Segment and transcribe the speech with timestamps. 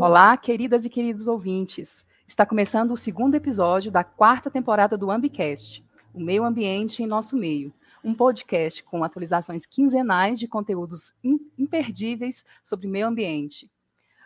[0.00, 2.06] Olá, queridas e queridos ouvintes.
[2.26, 5.84] Está começando o segundo episódio da quarta temporada do Ambicast,
[6.14, 7.70] o meio ambiente em nosso meio,
[8.02, 11.12] um podcast com atualizações quinzenais de conteúdos
[11.58, 13.70] imperdíveis sobre meio ambiente.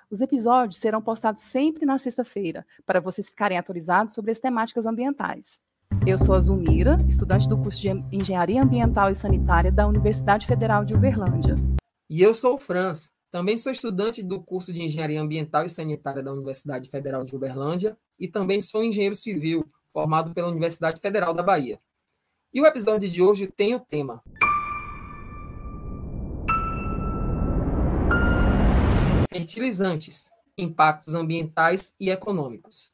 [0.09, 5.61] Os episódios serão postados sempre na sexta-feira, para vocês ficarem atualizados sobre as temáticas ambientais.
[6.07, 10.85] Eu sou a Zulmira, estudante do curso de Engenharia Ambiental e Sanitária da Universidade Federal
[10.85, 11.57] de Uberlândia.
[12.09, 16.23] E eu sou o Franz, também sou estudante do curso de Engenharia Ambiental e Sanitária
[16.23, 21.43] da Universidade Federal de Uberlândia e também sou engenheiro civil, formado pela Universidade Federal da
[21.43, 21.81] Bahia.
[22.53, 24.23] E o episódio de hoje tem o tema
[29.29, 32.93] Fertilizantes, impactos ambientais e econômicos.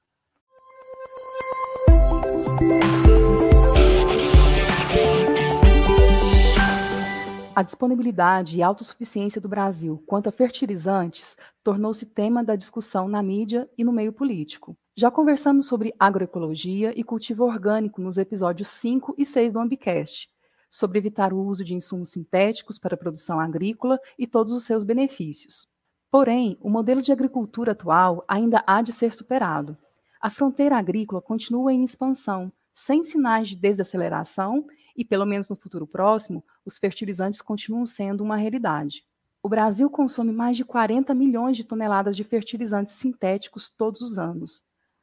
[7.61, 13.69] A disponibilidade e autossuficiência do Brasil quanto a fertilizantes tornou-se tema da discussão na mídia
[13.77, 14.75] e no meio político.
[14.97, 20.27] Já conversamos sobre agroecologia e cultivo orgânico nos episódios 5 e 6 do Ambicast,
[20.71, 24.83] sobre evitar o uso de insumos sintéticos para a produção agrícola e todos os seus
[24.83, 25.69] benefícios.
[26.11, 29.77] Porém, o modelo de agricultura atual ainda há de ser superado.
[30.19, 34.65] A fronteira agrícola continua em expansão, sem sinais de desaceleração
[34.97, 39.05] e, pelo menos no futuro próximo, os fertilizantes continuam sendo uma realidade.
[39.43, 44.63] O Brasil consome mais de 40 milhões de toneladas de fertilizantes sintéticos todos os anos,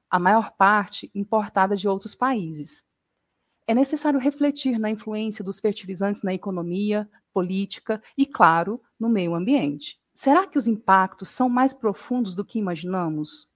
[0.10, 2.84] a maior parte importada de outros países.
[3.68, 10.00] É necessário refletir na influência dos fertilizantes na economia, política e, claro, no meio ambiente.
[10.14, 13.48] Será que os impactos são mais profundos do que imaginamos?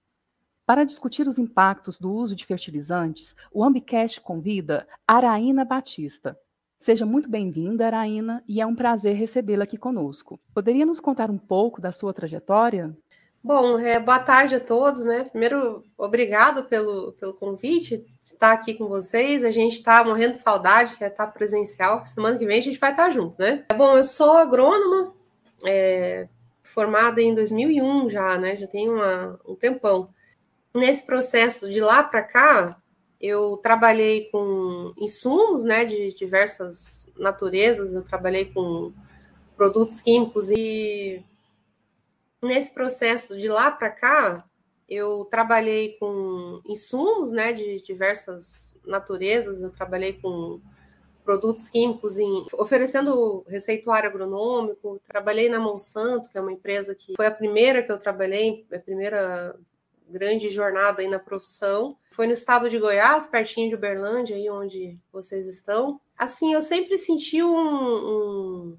[0.64, 6.38] Para discutir os impactos do uso de fertilizantes, o Ambicast convida Araína Batista.
[6.78, 10.40] Seja muito bem-vinda, Araína, e é um prazer recebê-la aqui conosco.
[10.54, 12.96] Poderia nos contar um pouco da sua trajetória?
[13.42, 15.24] Bom, é, boa tarde a todos, né?
[15.24, 19.42] Primeiro, obrigado pelo, pelo convite de estar aqui com vocês.
[19.42, 22.06] A gente está morrendo de saudade, quer estar presencial.
[22.06, 23.64] Semana que vem a gente vai estar junto, né?
[23.76, 25.12] Bom, eu sou agrônoma,
[25.66, 26.28] é,
[26.62, 28.56] formada em 2001 já, né?
[28.56, 30.08] Já tem uma, um tempão
[30.74, 32.82] nesse processo de lá para cá,
[33.20, 38.92] eu trabalhei com insumos, né, de diversas naturezas, eu trabalhei com
[39.56, 41.24] produtos químicos e
[42.42, 44.44] nesse processo de lá para cá,
[44.88, 50.60] eu trabalhei com insumos, né, de diversas naturezas, eu trabalhei com
[51.24, 57.26] produtos químicos em, oferecendo receituário agronômico, trabalhei na Monsanto, que é uma empresa que foi
[57.26, 59.56] a primeira que eu trabalhei, a primeira
[60.12, 61.96] grande jornada aí na profissão.
[62.10, 66.00] Foi no estado de Goiás, pertinho de Uberlândia, aí onde vocês estão.
[66.16, 68.78] Assim, eu sempre senti um, um,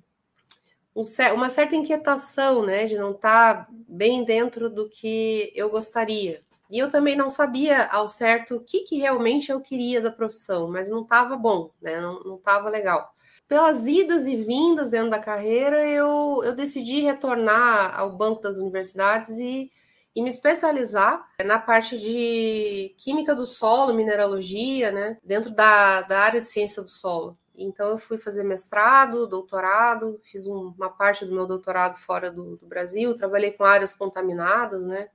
[0.95, 6.41] um, uma certa inquietação, né, de não estar tá bem dentro do que eu gostaria.
[6.69, 10.69] E eu também não sabia ao certo o que, que realmente eu queria da profissão,
[10.69, 13.13] mas não estava bom, né, não estava legal.
[13.47, 19.38] Pelas idas e vindas dentro da carreira, eu, eu decidi retornar ao banco das universidades
[19.38, 19.71] e
[20.16, 26.41] e me especializar na parte de química do solo, mineralogia, né, dentro da, da área
[26.41, 27.38] de ciência do solo.
[27.56, 32.57] Então, eu fui fazer mestrado, doutorado, fiz um, uma parte do meu doutorado fora do,
[32.57, 35.09] do, Brasil, trabalhei com áreas contaminadas, né,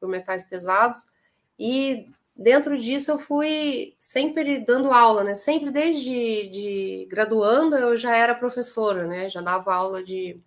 [0.00, 1.06] por metais pesados,
[1.58, 8.16] e dentro disso eu fui sempre dando aula, né, sempre desde de graduando eu já
[8.16, 10.40] era professora, né, já dava aula de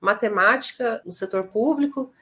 [0.00, 2.12] matemática no setor público,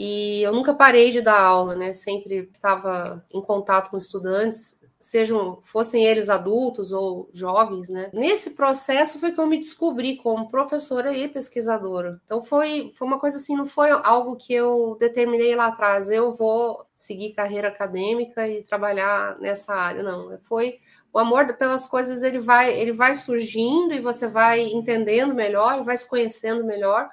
[0.00, 1.92] e eu nunca parei de dar aula, né?
[1.92, 8.08] Sempre estava em contato com estudantes, sejam fossem eles adultos ou jovens, né?
[8.12, 12.20] Nesse processo foi que eu me descobri como professora e pesquisadora.
[12.24, 16.30] Então foi, foi uma coisa assim, não foi algo que eu determinei lá atrás, eu
[16.30, 20.38] vou seguir carreira acadêmica e trabalhar nessa área, não.
[20.42, 20.78] Foi
[21.12, 25.98] o amor pelas coisas ele vai ele vai surgindo e você vai entendendo melhor, vai
[25.98, 27.08] se conhecendo melhor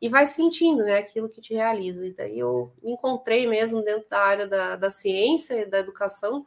[0.00, 2.06] e vai sentindo né, aquilo que te realiza.
[2.06, 6.46] E daí eu me encontrei mesmo dentro da área da, da ciência e da educação,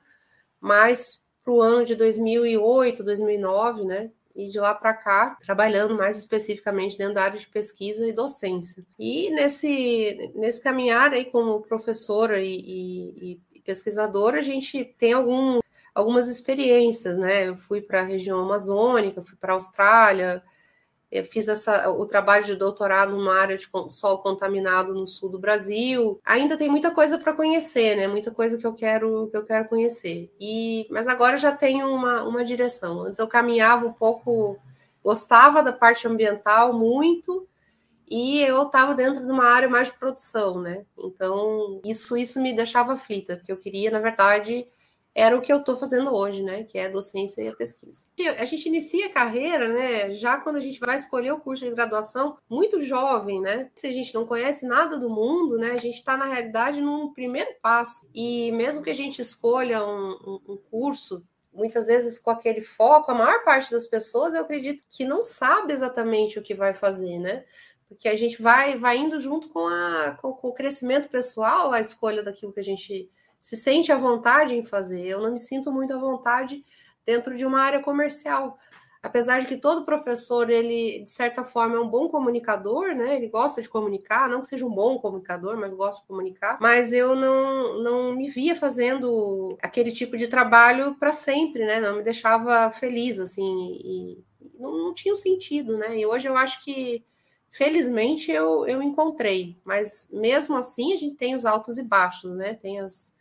[0.60, 4.12] mas para o ano de 2008, 2009, né?
[4.36, 8.86] E de lá para cá, trabalhando mais especificamente dentro da área de pesquisa e docência.
[9.00, 15.60] E nesse, nesse caminhar aí, como professora e, e, e pesquisadora, a gente tem algum,
[15.96, 17.50] algumas experiências, né?
[17.50, 20.44] Eu fui para a região amazônica, fui para a Austrália,
[21.12, 25.40] eu fiz essa, o trabalho de doutorado numa área de solo contaminado no sul do
[25.40, 26.20] Brasil.
[26.26, 28.08] Ainda tem muita coisa para conhecer, né?
[28.08, 30.30] Muita coisa que eu quero que eu quero conhecer.
[30.40, 33.04] E mas agora já tenho uma, uma direção.
[33.04, 34.58] Antes eu caminhava um pouco,
[35.04, 37.48] gostava da parte ambiental muito
[38.10, 40.86] e eu estava dentro de uma área mais de produção, né?
[40.98, 44.66] Então, isso, isso me deixava aflita, porque eu queria, na verdade,
[45.20, 46.64] era o que eu estou fazendo hoje, né?
[46.64, 48.06] Que é a docência e a pesquisa.
[48.38, 50.14] A gente inicia a carreira, né?
[50.14, 53.72] Já quando a gente vai escolher o curso de graduação, muito jovem, né?
[53.74, 55.72] Se a gente não conhece nada do mundo, né?
[55.72, 58.08] A gente está, na realidade, num primeiro passo.
[58.14, 63.10] E mesmo que a gente escolha um, um, um curso muitas vezes com aquele foco,
[63.10, 67.18] a maior parte das pessoas, eu acredito que não sabe exatamente o que vai fazer,
[67.18, 67.44] né?
[67.90, 71.82] Porque a gente vai, vai indo junto com, a, com, com, o crescimento pessoal, a
[71.82, 75.06] escolha daquilo que a gente se sente à vontade em fazer.
[75.06, 76.64] Eu não me sinto muito à vontade
[77.06, 78.58] dentro de uma área comercial.
[79.02, 83.16] Apesar de que todo professor, ele, de certa forma, é um bom comunicador, né?
[83.16, 86.58] Ele gosta de comunicar, não que seja um bom comunicador, mas gosta de comunicar.
[86.60, 91.80] Mas eu não, não me via fazendo aquele tipo de trabalho para sempre, né?
[91.80, 94.24] Não me deixava feliz, assim, e
[94.60, 95.98] não, não tinha sentido, né?
[95.98, 97.06] E hoje eu acho que
[97.50, 102.54] Felizmente eu, eu encontrei, mas mesmo assim a gente tem os altos e baixos, né?
[102.54, 103.16] Tem as,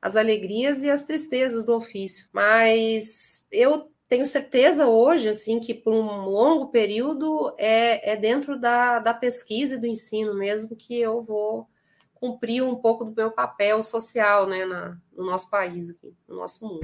[0.00, 2.28] as alegrias e as tristezas do ofício.
[2.32, 8.98] Mas eu tenho certeza hoje, assim, que por um longo período é, é dentro da,
[8.98, 11.68] da pesquisa e do ensino mesmo que eu vou
[12.14, 16.66] cumprir um pouco do meu papel social, né, na, no nosso país aqui, no nosso
[16.66, 16.80] mundo.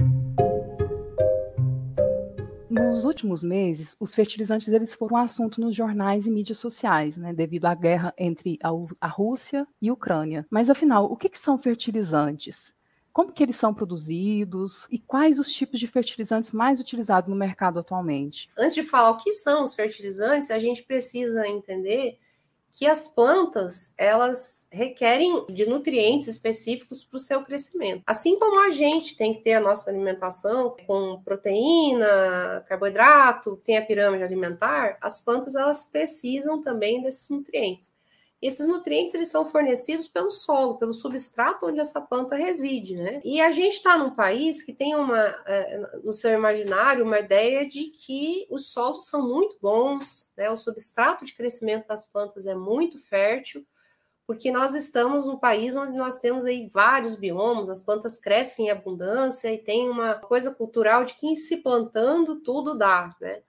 [2.69, 7.33] Nos últimos meses, os fertilizantes eles foram um assunto nos jornais e mídias sociais, né,
[7.33, 8.69] devido à guerra entre a,
[9.01, 10.45] a Rússia e a Ucrânia.
[10.49, 12.73] Mas afinal, o que, que são fertilizantes?
[13.17, 17.79] Como que eles são produzidos e quais os tipos de fertilizantes mais utilizados no mercado
[17.79, 18.47] atualmente?
[18.55, 22.19] Antes de falar o que são os fertilizantes, a gente precisa entender
[22.71, 28.03] que as plantas elas requerem de nutrientes específicos para o seu crescimento.
[28.05, 33.81] Assim como a gente tem que ter a nossa alimentação com proteína, carboidrato, tem a
[33.81, 37.96] pirâmide alimentar, as plantas elas precisam também desses nutrientes.
[38.39, 43.19] Esses nutrientes eles são fornecidos pelo solo, pelo substrato onde essa planta reside, né?
[43.23, 47.67] E a gente está num país que tem uma, é, no seu imaginário, uma ideia
[47.67, 50.51] de que os solos são muito bons, né?
[50.51, 53.65] O substrato de crescimento das plantas é muito fértil,
[54.27, 58.69] porque nós estamos num país onde nós temos aí vários biomas, as plantas crescem em
[58.69, 63.41] abundância e tem uma coisa cultural de que se plantando tudo dá, né?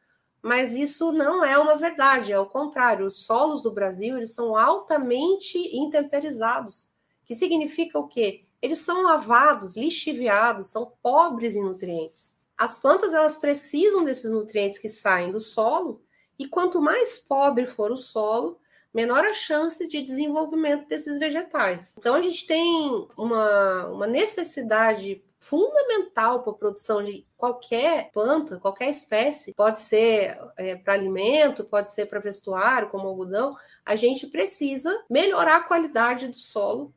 [0.42, 3.06] Mas isso não é uma verdade, é o contrário.
[3.06, 6.90] Os solos do Brasil eles são altamente intemperizados,
[7.24, 8.44] que significa o quê?
[8.60, 12.38] Eles são lavados, lixiviados, são pobres em nutrientes.
[12.56, 16.02] As plantas elas precisam desses nutrientes que saem do solo,
[16.38, 18.58] e quanto mais pobre for o solo,
[18.92, 21.96] menor a chance de desenvolvimento desses vegetais.
[21.98, 28.90] Então a gente tem uma, uma necessidade fundamental para a produção de qualquer planta, qualquer
[28.90, 35.04] espécie, pode ser é, para alimento, pode ser para vestuário, como algodão, a gente precisa
[35.08, 36.92] melhorar a qualidade do solo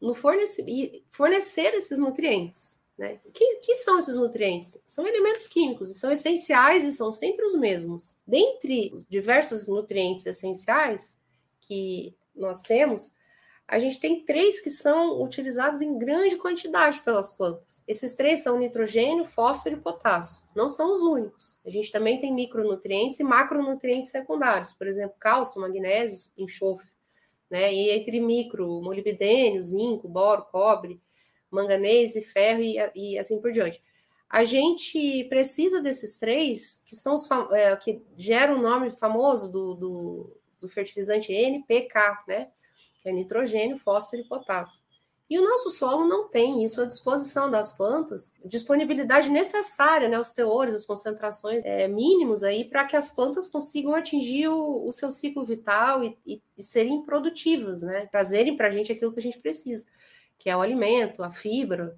[0.00, 2.78] no fornecer, fornecer esses nutrientes.
[2.96, 3.20] Né?
[3.32, 4.80] Que, que são esses nutrientes?
[4.84, 8.18] São elementos químicos, são essenciais e são sempre os mesmos.
[8.26, 11.18] Dentre os diversos nutrientes essenciais
[11.60, 13.14] que nós temos,
[13.68, 17.84] a gente tem três que são utilizados em grande quantidade pelas plantas.
[17.86, 20.42] Esses três são nitrogênio, fósforo e potássio.
[20.56, 21.60] Não são os únicos.
[21.66, 26.88] A gente também tem micronutrientes e macronutrientes secundários, por exemplo, cálcio, magnésio, enxofre.
[27.50, 27.74] Né?
[27.74, 30.98] E entre micro, molibdênio, zinco, boro, cobre,
[31.50, 33.82] manganês e ferro e, e assim por diante.
[34.30, 39.74] A gente precisa desses três, que são os é, que geram o nome famoso do,
[39.74, 42.50] do, do fertilizante NPK, né?
[43.08, 44.82] É nitrogênio, fósforo e potássio.
[45.30, 50.32] E o nosso solo não tem isso à disposição das plantas, disponibilidade necessária, né, os
[50.32, 55.10] teores, as concentrações é, mínimos aí para que as plantas consigam atingir o, o seu
[55.10, 59.22] ciclo vital e, e, e serem produtivas, né, trazerem para a gente aquilo que a
[59.22, 59.84] gente precisa,
[60.38, 61.94] que é o alimento, a fibra,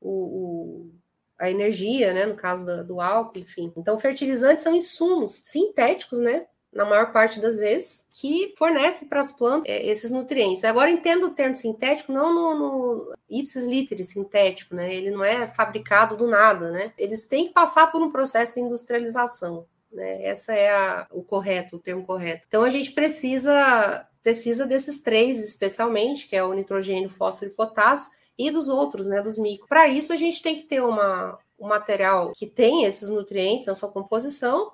[0.00, 0.90] o, o
[1.38, 3.72] a energia, né, no caso do, do álcool, enfim.
[3.76, 9.30] Então, fertilizantes são insumos sintéticos, né, na maior parte das vezes, que fornece para as
[9.30, 10.64] plantas é, esses nutrientes.
[10.64, 14.94] Agora, entendo o termo sintético não no, no ipsis literis sintético, né?
[14.94, 16.92] Ele não é fabricado do nada, né?
[16.96, 20.24] Eles têm que passar por um processo de industrialização, né?
[20.24, 22.44] Essa é a, o correto, o termo correto.
[22.48, 28.12] Então, a gente precisa precisa desses três, especialmente, que é o nitrogênio, fósforo e potássio,
[28.38, 29.66] e dos outros, né, dos micro.
[29.66, 33.74] Para isso, a gente tem que ter uma, um material que tem esses nutrientes na
[33.74, 34.72] sua composição,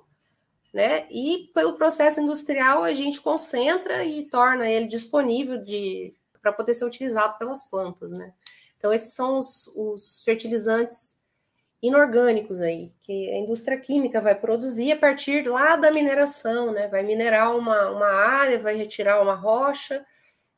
[0.73, 1.07] né?
[1.11, 6.85] E pelo processo industrial a gente concentra e torna ele disponível de para poder ser
[6.85, 8.33] utilizado pelas plantas, né?
[8.77, 11.19] Então esses são os, os fertilizantes
[11.83, 16.89] inorgânicos aí, que a indústria química vai produzir a partir lá da mineração, né?
[16.89, 20.05] Vai minerar uma, uma área, vai retirar uma rocha,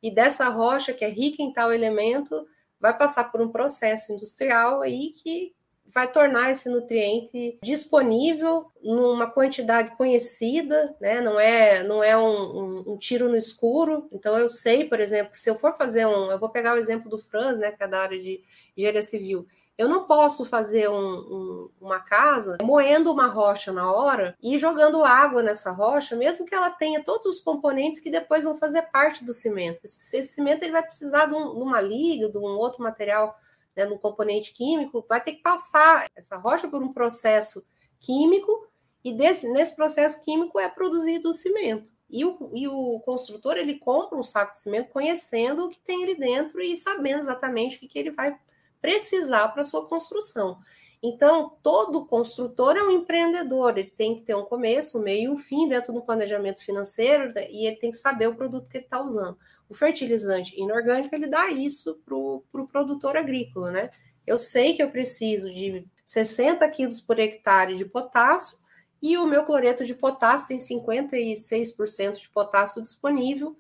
[0.03, 2.47] e dessa rocha, que é rica em tal elemento,
[2.79, 5.55] vai passar por um processo industrial aí que
[5.93, 11.21] vai tornar esse nutriente disponível numa quantidade conhecida, né?
[11.21, 14.09] Não é, não é um, um, um, tiro no escuro.
[14.13, 16.79] Então eu sei, por exemplo, que se eu for fazer um, eu vou pegar o
[16.79, 17.73] exemplo do Franz, né?
[17.73, 18.43] Que é da área de
[18.77, 19.47] engenharia civil.
[19.81, 25.03] Eu não posso fazer um, um, uma casa moendo uma rocha na hora e jogando
[25.03, 29.25] água nessa rocha, mesmo que ela tenha todos os componentes que depois vão fazer parte
[29.25, 29.81] do cimento.
[29.83, 33.39] Esse, cimento ele vai precisar de, de uma liga, de um outro material,
[33.77, 37.65] né, um componente químico, vai ter que passar essa rocha por um processo
[37.99, 38.67] químico
[39.03, 41.91] e desse, nesse processo químico é produzido o cimento.
[42.09, 46.03] E o, e o, construtor ele compra um saco de cimento conhecendo o que tem
[46.03, 48.37] ali dentro e sabendo exatamente o que, que ele vai
[48.81, 50.59] precisar para sua construção.
[51.03, 55.29] Então, todo construtor é um empreendedor, ele tem que ter um começo, um meio e
[55.33, 58.85] um fim dentro do planejamento financeiro e ele tem que saber o produto que ele
[58.85, 59.39] está usando.
[59.71, 63.91] O fertilizante inorgânico, ele dá isso para o pro produtor agrícola, né?
[64.27, 68.59] Eu sei que eu preciso de 60 quilos por hectare de potássio
[69.01, 73.57] e o meu cloreto de potássio tem 56% de potássio disponível,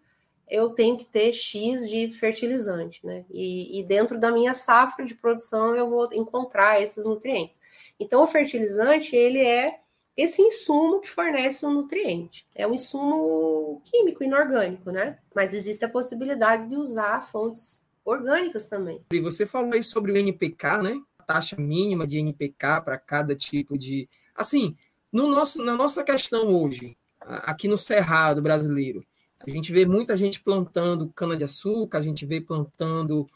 [0.48, 3.24] eu tenho que ter X de fertilizante, né?
[3.30, 7.60] E, e, dentro da minha safra de produção eu vou encontrar esses nutrientes.
[8.00, 9.78] Então, o fertilizante, ele é
[10.22, 12.46] esse insumo que fornece um nutriente.
[12.54, 15.18] É um insumo químico, inorgânico, né?
[15.34, 19.00] Mas existe a possibilidade de usar fontes orgânicas também.
[19.12, 21.00] E você falou aí sobre o NPK, né?
[21.18, 24.08] A taxa mínima de NPK para cada tipo de.
[24.34, 24.76] Assim,
[25.12, 29.04] no nosso, na nossa questão hoje, aqui no Cerrado brasileiro,
[29.40, 33.26] a gente vê muita gente plantando cana-de-açúcar, a gente vê plantando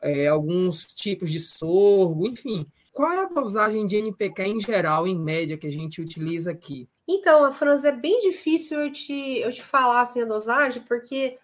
[0.00, 2.66] é, alguns tipos de sorgo, enfim.
[2.92, 6.88] Qual é a dosagem de NPK em geral, em média, que a gente utiliza aqui?
[7.08, 11.38] Então, Franz, é bem difícil eu te, eu te falar assim a dosagem, porque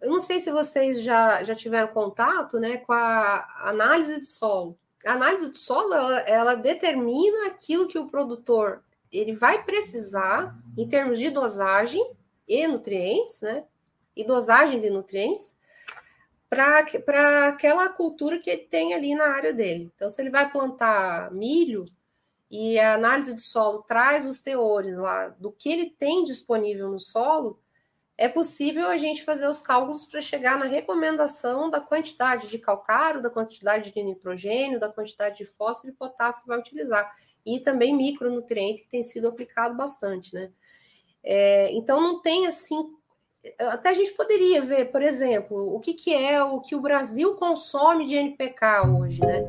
[0.00, 4.78] eu não sei se vocês já, já tiveram contato né, com a análise de solo.
[5.04, 10.88] A análise de solo, ela, ela determina aquilo que o produtor ele vai precisar em
[10.88, 12.14] termos de dosagem
[12.48, 13.64] e nutrientes, né?
[14.16, 15.54] E dosagem de nutrientes
[16.52, 19.90] para aquela cultura que ele tem ali na área dele.
[19.96, 21.86] Então, se ele vai plantar milho
[22.50, 27.00] e a análise de solo traz os teores lá do que ele tem disponível no
[27.00, 27.58] solo,
[28.18, 33.22] é possível a gente fazer os cálculos para chegar na recomendação da quantidade de calcário,
[33.22, 37.16] da quantidade de nitrogênio, da quantidade de fósforo e potássio que vai utilizar.
[37.46, 40.52] E também micronutriente que tem sido aplicado bastante, né?
[41.24, 42.94] É, então não tem assim.
[43.58, 47.34] Até a gente poderia ver, por exemplo, o que, que é o que o Brasil
[47.34, 49.44] consome de NPK hoje, né?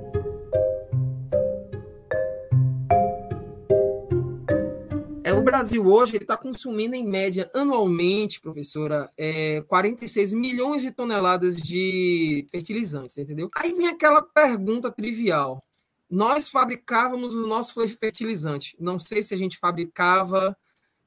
[5.24, 11.56] É, o Brasil hoje está consumindo em média anualmente, professora, é, 46 milhões de toneladas
[11.56, 13.48] de fertilizantes, entendeu?
[13.56, 15.64] Aí vem aquela pergunta trivial.
[16.10, 18.76] Nós fabricávamos o nosso fertilizante.
[18.80, 20.58] Não sei se a gente fabricava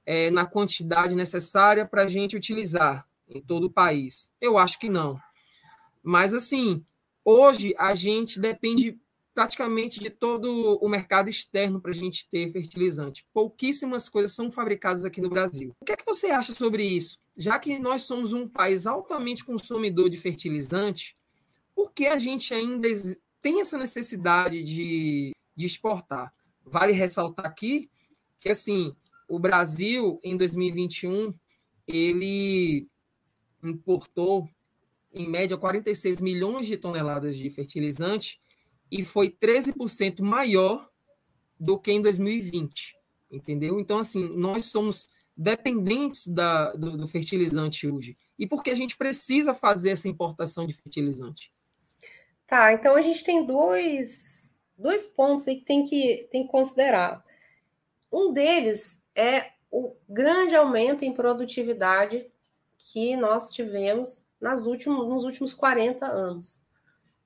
[0.06, 4.30] é, na quantidade necessária para a gente utilizar em todo o país?
[4.40, 5.20] Eu acho que não.
[6.02, 6.84] Mas, assim,
[7.24, 8.98] hoje a gente depende
[9.36, 13.26] praticamente de todo o mercado externo para a gente ter fertilizante.
[13.34, 15.74] Pouquíssimas coisas são fabricadas aqui no Brasil.
[15.78, 17.18] O que, é que você acha sobre isso?
[17.36, 21.14] Já que nós somos um país altamente consumidor de fertilizante,
[21.74, 22.88] por que a gente ainda
[23.42, 26.32] tem essa necessidade de, de exportar?
[26.64, 27.90] Vale ressaltar aqui
[28.40, 28.96] que, assim,
[29.28, 31.34] o Brasil, em 2021,
[31.86, 32.88] ele
[33.62, 34.48] importou,
[35.12, 38.40] em média, 46 milhões de toneladas de fertilizante
[38.90, 40.88] e foi 13% maior
[41.58, 42.96] do que em 2020,
[43.30, 43.80] entendeu?
[43.80, 48.16] Então, assim, nós somos dependentes da, do, do fertilizante hoje.
[48.38, 51.52] E por que a gente precisa fazer essa importação de fertilizante?
[52.46, 57.24] Tá, então a gente tem dois, dois pontos aí que tem que, tem que considerar.
[58.12, 62.30] Um deles é o grande aumento em produtividade
[62.78, 66.62] que nós tivemos nas últimos, nos últimos 40 anos.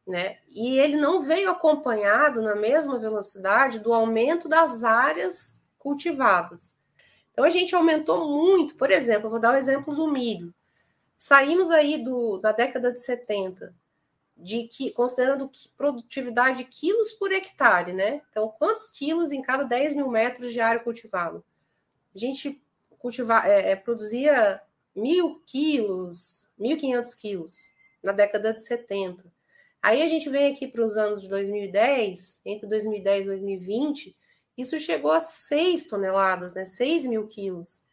[0.06, 0.38] Né?
[0.48, 6.78] E ele não veio acompanhado na mesma velocidade do aumento das áreas cultivadas.
[7.32, 10.54] Então a gente aumentou muito, por exemplo, eu vou dar o exemplo do milho.
[11.18, 13.74] Saímos aí do, da década de 70,
[14.36, 18.22] de que, considerando produtividade de quilos por hectare, né?
[18.30, 21.44] Então, quantos quilos em cada 10 mil metros de área cultivada?
[22.14, 22.62] A gente
[22.98, 24.60] cultiva, é, é, produzia
[24.94, 27.56] mil quilos, 1.500 quilos
[28.02, 29.24] na década de 70.
[29.82, 34.16] Aí a gente vem aqui para os anos de 2010, entre 2010 e 2020,
[34.60, 36.66] isso chegou a 6 toneladas, né?
[36.66, 37.86] 6 mil quilos.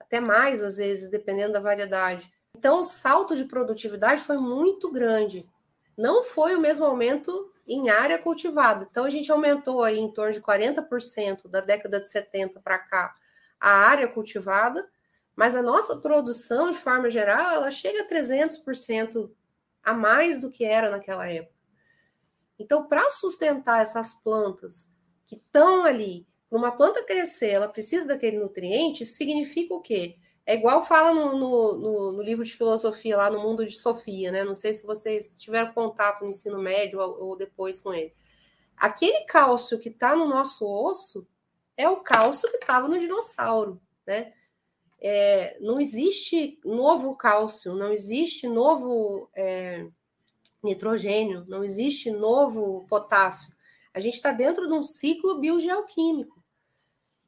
[0.00, 2.32] Até mais, às vezes, dependendo da variedade.
[2.56, 5.46] Então, o salto de produtividade foi muito grande.
[5.96, 8.88] Não foi o mesmo aumento em área cultivada.
[8.90, 13.14] Então, a gente aumentou aí em torno de 40% da década de 70 para cá
[13.60, 14.88] a área cultivada,
[15.34, 19.30] mas a nossa produção, de forma geral, ela chega a 300%
[19.82, 21.56] a mais do que era naquela época.
[22.58, 24.92] Então, para sustentar essas plantas
[25.26, 30.16] que estão ali, uma planta crescer, ela precisa daquele nutriente, isso significa o quê?
[30.44, 34.32] É igual fala no, no, no, no, livro de filosofia, lá no Mundo de Sofia,
[34.32, 34.44] né?
[34.44, 38.14] Não sei se vocês tiveram contato no ensino médio ou, ou depois com ele.
[38.74, 41.28] Aquele cálcio que está no nosso osso
[41.78, 44.32] é o cálcio que estava no dinossauro, né?
[45.00, 49.86] É, não existe novo cálcio, não existe novo é,
[50.60, 53.54] nitrogênio, não existe novo potássio.
[53.94, 56.42] A gente está dentro de um ciclo biogeoquímico.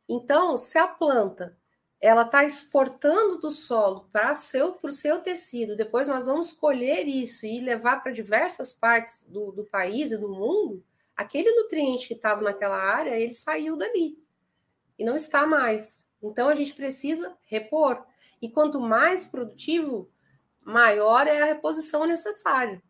[0.09, 1.57] Então, se a planta
[2.01, 7.47] ela está exportando do solo para seu, o seu tecido, depois nós vamos colher isso
[7.47, 10.83] e levar para diversas partes do, do país e do mundo,
[11.15, 14.19] aquele nutriente que estava naquela área, ele saiu dali
[15.01, 16.07] e não está mais.
[16.23, 18.05] Então a gente precisa repor.
[18.41, 20.11] E quanto mais produtivo,
[20.63, 22.83] maior é a reposição necessária.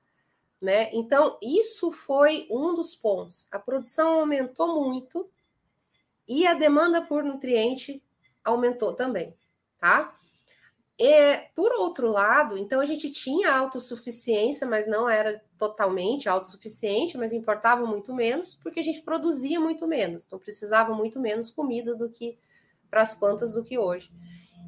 [0.60, 0.90] Né?
[0.92, 3.46] Então, isso foi um dos pontos.
[3.50, 5.30] A produção aumentou muito
[6.26, 8.02] e a demanda por nutriente
[8.44, 9.34] aumentou também,
[9.78, 10.19] tá?
[11.02, 17.32] E, por outro lado, então a gente tinha autossuficiência, mas não era totalmente autossuficiente, mas
[17.32, 22.10] importava muito menos, porque a gente produzia muito menos, então precisava muito menos comida do
[22.10, 22.38] que
[22.90, 24.12] para as plantas do que hoje.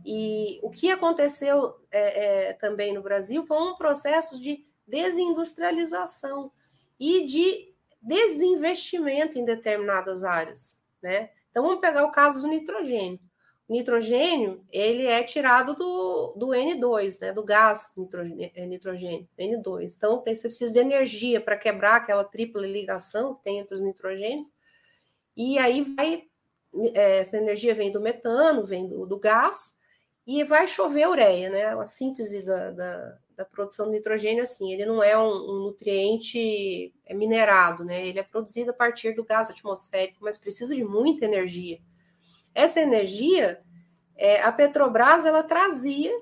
[0.06, 6.50] E o que aconteceu é, é, também no Brasil foi um processo de desindustrialização
[6.98, 11.28] e de desinvestimento em determinadas áreas, né?
[11.50, 13.20] Então vamos pegar o caso do nitrogênio
[13.69, 19.95] nitrogênio, ele é tirado do, do N2, né, do gás nitrogênio, é, nitrogênio, N2.
[19.97, 23.81] Então, tem, você precisa de energia para quebrar aquela tripla ligação que tem entre os
[23.81, 24.53] nitrogênios.
[25.37, 26.25] E aí vai,
[26.94, 29.77] é, essa energia vem do metano, vem do, do, gás,
[30.27, 31.64] e vai chover ureia, né?
[31.66, 36.92] A síntese da, da, da produção do nitrogênio, assim, ele não é um, um nutriente
[37.07, 38.07] é minerado, né?
[38.07, 41.81] Ele é produzido a partir do gás atmosférico, mas precisa de muita energia.
[42.54, 43.62] Essa energia,
[44.16, 46.12] é, a Petrobras, ela trazia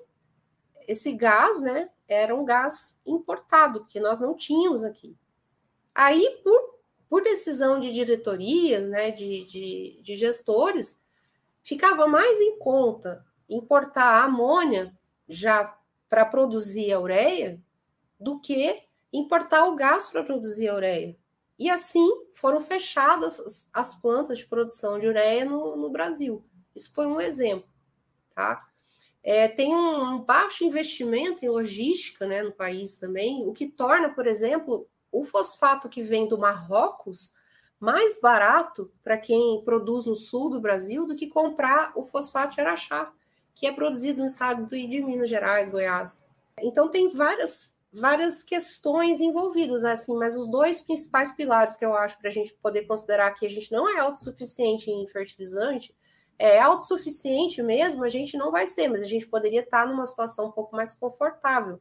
[0.87, 1.91] esse gás, né?
[2.09, 5.17] Era um gás importado, que nós não tínhamos aqui.
[5.95, 11.01] Aí, por, por decisão de diretorias, né, de, de, de gestores,
[11.63, 14.97] ficava mais em conta importar a amônia
[15.29, 15.77] já
[16.09, 17.61] para produzir a ureia
[18.19, 21.17] do que importar o gás para produzir a ureia.
[21.61, 26.43] E assim foram fechadas as plantas de produção de ureia no, no Brasil.
[26.75, 27.69] Isso foi um exemplo,
[28.35, 28.67] tá?
[29.23, 34.27] É, tem um baixo investimento em logística né, no país também, o que torna, por
[34.27, 37.35] exemplo, o fosfato que vem do Marrocos
[37.79, 42.63] mais barato para quem produz no sul do Brasil do que comprar o fosfato de
[42.63, 43.13] Araxá,
[43.55, 46.25] que é produzido no estado de Minas Gerais, Goiás.
[46.59, 52.19] Então tem várias várias questões envolvidas, assim, mas os dois principais pilares que eu acho
[52.19, 55.95] para a gente poder considerar que a gente não é autossuficiente em fertilizante,
[56.39, 60.47] é autossuficiente mesmo, a gente não vai ser, mas a gente poderia estar numa situação
[60.47, 61.81] um pouco mais confortável.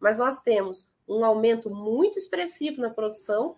[0.00, 3.56] Mas nós temos um aumento muito expressivo na produção,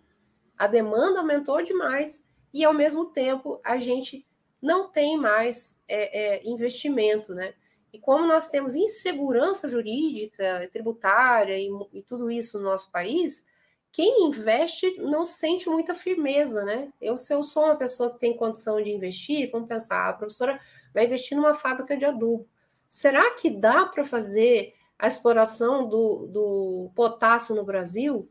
[0.59, 4.27] a demanda aumentou demais, e ao mesmo tempo a gente
[4.61, 7.55] não tem mais é, é, investimento, né?
[7.93, 13.47] E como nós temos insegurança jurídica, tributária e, e, tudo isso no nosso país,
[13.93, 16.91] quem investe não sente muita firmeza, né?
[17.01, 20.59] Eu, se eu sou uma pessoa que tem condição de investir, vamos pensar, a professora
[20.95, 22.49] vai investir numa fábrica de adubo.
[22.89, 28.29] Será que dá para fazer a exploração do, do potássio no Brasil?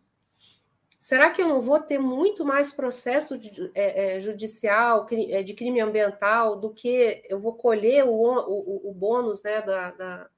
[1.02, 5.56] Será que eu não vou ter muito mais processo de, é, é, judicial, é, de
[5.56, 10.30] crime ambiental, do que eu vou colher o, o, o bônus né, da, da,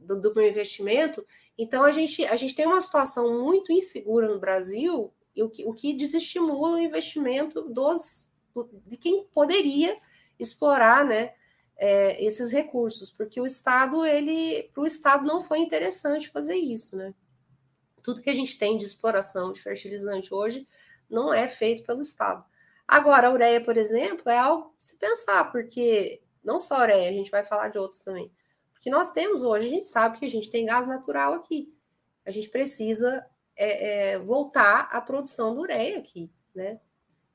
[0.00, 1.22] do, do meu investimento?
[1.58, 5.74] Então, a gente, a gente tem uma situação muito insegura no Brasil, o que, o
[5.74, 8.32] que desestimula o investimento dos,
[8.86, 10.00] de quem poderia
[10.38, 11.34] explorar né,
[11.76, 16.96] é, esses recursos, porque o Estado, ele, para o Estado não foi interessante fazer isso,
[16.96, 17.12] né?
[18.02, 20.66] Tudo que a gente tem de exploração de fertilizante hoje
[21.08, 22.44] não é feito pelo Estado.
[22.86, 27.10] Agora, a ureia, por exemplo, é algo de se pensar, porque não só a ureia,
[27.10, 28.32] a gente vai falar de outros também.
[28.72, 31.72] Porque nós temos hoje, a gente sabe que a gente tem gás natural aqui.
[32.24, 33.24] A gente precisa
[33.56, 36.80] é, é, voltar à produção do ureia aqui, né?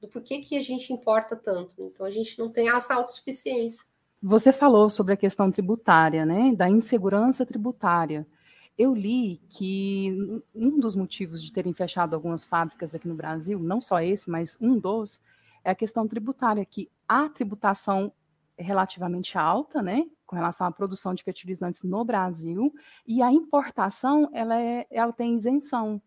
[0.01, 1.84] Do porquê que a gente importa tanto.
[1.84, 3.86] Então, a gente não tem essa autossuficiência.
[4.21, 6.54] Você falou sobre a questão tributária, né?
[6.56, 8.28] Da insegurança tributária.
[8.77, 13.79] Eu li que um dos motivos de terem fechado algumas fábricas aqui no Brasil, não
[13.79, 15.21] só esse, mas um dos,
[15.63, 18.11] é a questão tributária, que a tributação
[18.57, 22.73] é relativamente alta, né, com relação à produção de fertilizantes no Brasil,
[23.05, 26.01] e a importação, ela, é, ela tem isenção.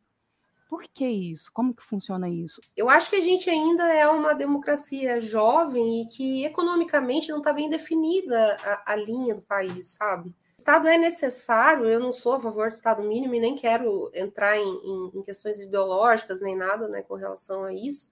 [0.68, 1.50] Por que isso?
[1.50, 2.60] Como que funciona isso?
[2.76, 7.54] Eu acho que a gente ainda é uma democracia jovem e que economicamente não está
[7.54, 10.34] bem definida a, a linha do país, sabe?
[10.58, 14.58] Estado é necessário, eu não sou a favor do Estado mínimo e nem quero entrar
[14.58, 18.10] em, em, em, questões ideológicas nem nada né, com relação a isso,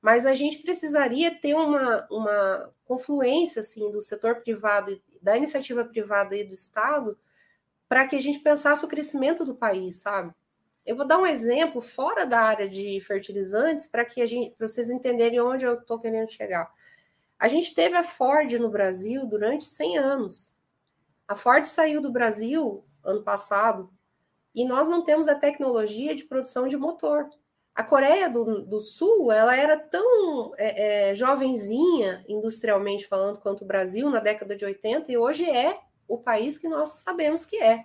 [0.00, 6.34] mas a gente precisaria ter uma, uma confluência assim, do setor privado, da iniciativa privada
[6.34, 7.18] e do Estado,
[7.86, 10.32] para que a gente pensasse o crescimento do país, sabe?
[10.86, 14.88] Eu vou dar um exemplo fora da área de fertilizantes para que a gente, vocês
[14.88, 16.72] entenderem onde eu estou querendo chegar.
[17.38, 20.63] A gente teve a Ford no Brasil durante 100 anos.
[21.26, 23.90] A Ford saiu do Brasil ano passado
[24.54, 27.28] e nós não temos a tecnologia de produção de motor.
[27.74, 33.66] A Coreia do, do Sul, ela era tão é, é, jovenzinha, industrialmente falando, quanto o
[33.66, 37.84] Brasil na década de 80, e hoje é o país que nós sabemos que é.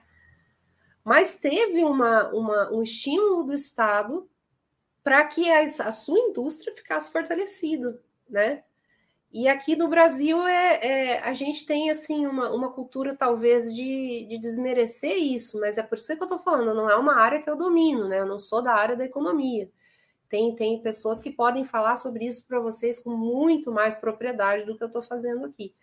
[1.04, 4.30] Mas teve uma, uma um estímulo do Estado
[5.04, 8.00] para que a, a, sua indústria ficasse fortalecida,
[8.30, 8.64] né?
[9.32, 14.26] E aqui no Brasil é, é, a gente tem assim uma, uma cultura talvez de,
[14.28, 17.42] de desmerecer isso, mas é por isso que eu estou falando, não é uma área
[17.42, 18.20] que eu domino, né?
[18.22, 19.70] Eu não sou da área da economia.
[20.28, 24.76] Tem, tem pessoas que podem falar sobre isso para vocês com muito mais propriedade do
[24.76, 25.76] que eu estou fazendo aqui.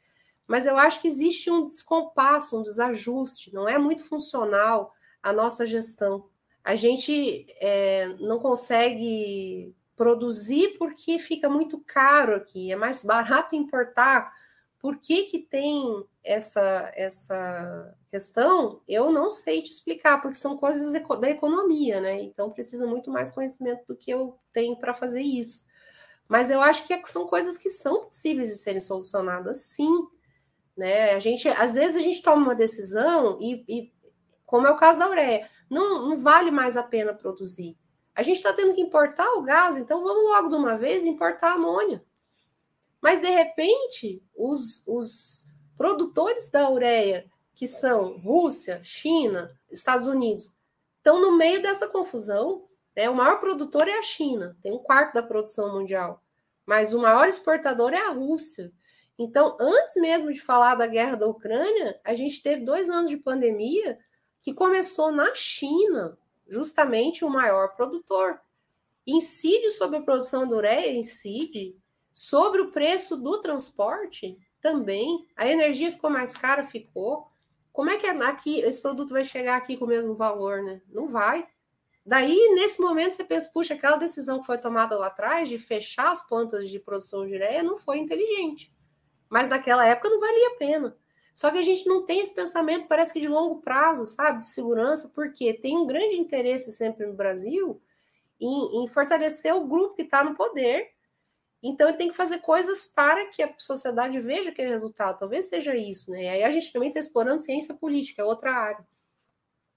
[0.46, 5.66] Mas eu acho que existe um descompasso, um desajuste, não é muito funcional a nossa
[5.66, 6.28] gestão.
[6.64, 14.32] A gente é, não consegue produzir porque fica muito caro aqui, é mais barato importar.
[14.78, 18.82] Por que, que tem essa, essa questão?
[18.87, 22.20] Eu não sei te explicar, porque são coisas da economia, né?
[22.20, 25.66] Então precisa muito mais conhecimento do que eu tenho para fazer isso.
[26.28, 30.06] Mas eu acho que é, são coisas que são possíveis de serem solucionadas, sim.
[30.76, 31.14] Né?
[31.14, 33.92] A gente, às vezes a gente toma uma decisão e, e
[34.44, 37.76] como é o caso da ureia, não, não vale mais a pena produzir.
[38.16, 41.52] A gente está tendo que importar o gás, então vamos logo de uma vez importar
[41.52, 42.02] amônia.
[42.98, 50.50] Mas, de repente, os, os produtores da ureia, que são Rússia, China, Estados Unidos,
[50.96, 52.66] estão no meio dessa confusão.
[52.96, 53.09] Né?
[53.11, 56.22] O maior produtor é a China, tem um quarto da produção mundial.
[56.64, 58.72] Mas o maior exportador é a Rússia.
[59.18, 63.18] Então, antes mesmo de falar da guerra da Ucrânia, a gente teve dois anos de
[63.18, 63.98] pandemia
[64.40, 66.16] que começou na China,
[66.48, 68.40] justamente o maior produtor.
[69.06, 71.76] Incide sobre a produção do ureia, incide
[72.12, 75.26] sobre o preço do transporte também.
[75.37, 77.30] A energia ficou mais cara, ficou.
[77.72, 80.80] Como é que aqui esse produto vai chegar aqui com o mesmo valor, né?
[80.88, 81.46] Não vai.
[82.04, 86.12] Daí, nesse momento, você pensa, puxa, aquela decisão que foi tomada lá atrás de fechar
[86.12, 88.72] as plantas de produção de ureia não foi inteligente.
[89.28, 90.96] Mas naquela época não valia a pena.
[91.37, 94.46] Só que a gente não tem esse pensamento, parece que de longo prazo, sabe, de
[94.46, 97.79] segurança, porque tem um grande interesse sempre no Brasil
[98.40, 100.88] em, em fortalecer o grupo que está no poder.
[101.62, 105.18] Então ele tem que fazer coisas para que a sociedade veja aquele resultado.
[105.18, 106.31] Talvez seja isso, né?
[106.31, 108.87] Aí a gente também está explorando ciência política, é outra área.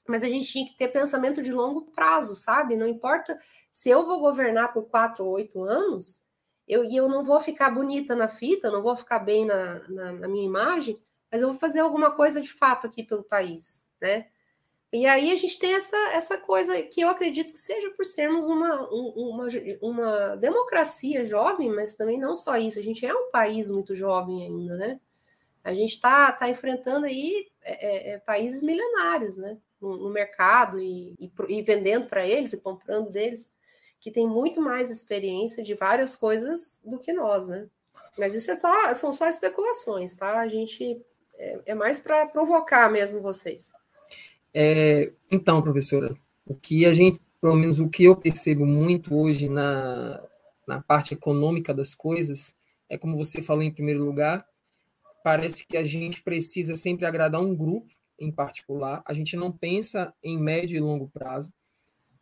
[0.07, 2.77] Mas a gente tinha que ter pensamento de longo prazo, sabe?
[2.77, 3.37] Não importa
[3.69, 6.23] se eu vou governar por quatro ou oito anos,
[6.65, 10.11] eu, e eu não vou ficar bonita na fita, não vou ficar bem na, na,
[10.13, 10.97] na minha imagem,
[11.31, 14.27] mas eu vou fazer alguma coisa de fato aqui pelo país, né?
[14.91, 18.45] E aí a gente tem essa, essa coisa que eu acredito que seja por sermos
[18.45, 19.47] uma, uma,
[19.81, 24.43] uma democracia jovem, mas também não só isso, a gente é um país muito jovem
[24.43, 24.99] ainda, né?
[25.63, 29.57] A gente está tá enfrentando aí é, é, é, países milenários, né?
[29.79, 33.53] No, no mercado e, e, e vendendo para eles e comprando deles,
[33.99, 37.67] que tem muito mais experiência de várias coisas do que nós, né?
[38.17, 40.39] Mas isso é só, são só especulações, tá?
[40.39, 40.99] A gente
[41.39, 43.71] é, é mais para provocar mesmo vocês.
[44.53, 46.13] É, então, professora,
[46.45, 50.21] o que a gente, pelo menos o que eu percebo muito hoje na,
[50.67, 52.55] na parte econômica das coisas,
[52.89, 54.45] é como você falou em primeiro lugar,
[55.23, 60.13] parece que a gente precisa sempre agradar um grupo em particular, a gente não pensa
[60.21, 61.53] em médio e longo prazo,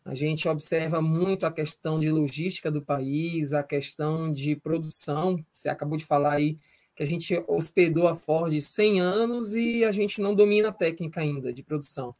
[0.05, 5.69] a gente observa muito a questão de logística do país, a questão de produção, você
[5.69, 6.57] acabou de falar aí
[6.97, 11.21] que a gente hospedou a Ford 100 anos e a gente não domina a técnica
[11.21, 12.15] ainda de produção.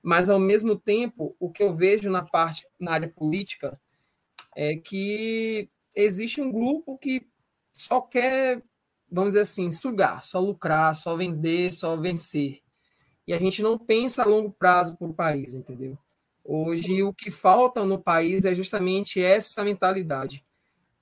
[0.00, 3.78] Mas, ao mesmo tempo, o que eu vejo na parte, na área política,
[4.54, 7.26] é que existe um grupo que
[7.72, 8.62] só quer,
[9.10, 12.60] vamos dizer assim, sugar, só lucrar, só vender, só vencer.
[13.26, 15.98] E a gente não pensa a longo prazo para o país, entendeu?
[16.44, 20.44] Hoje, o que falta no país é justamente essa mentalidade.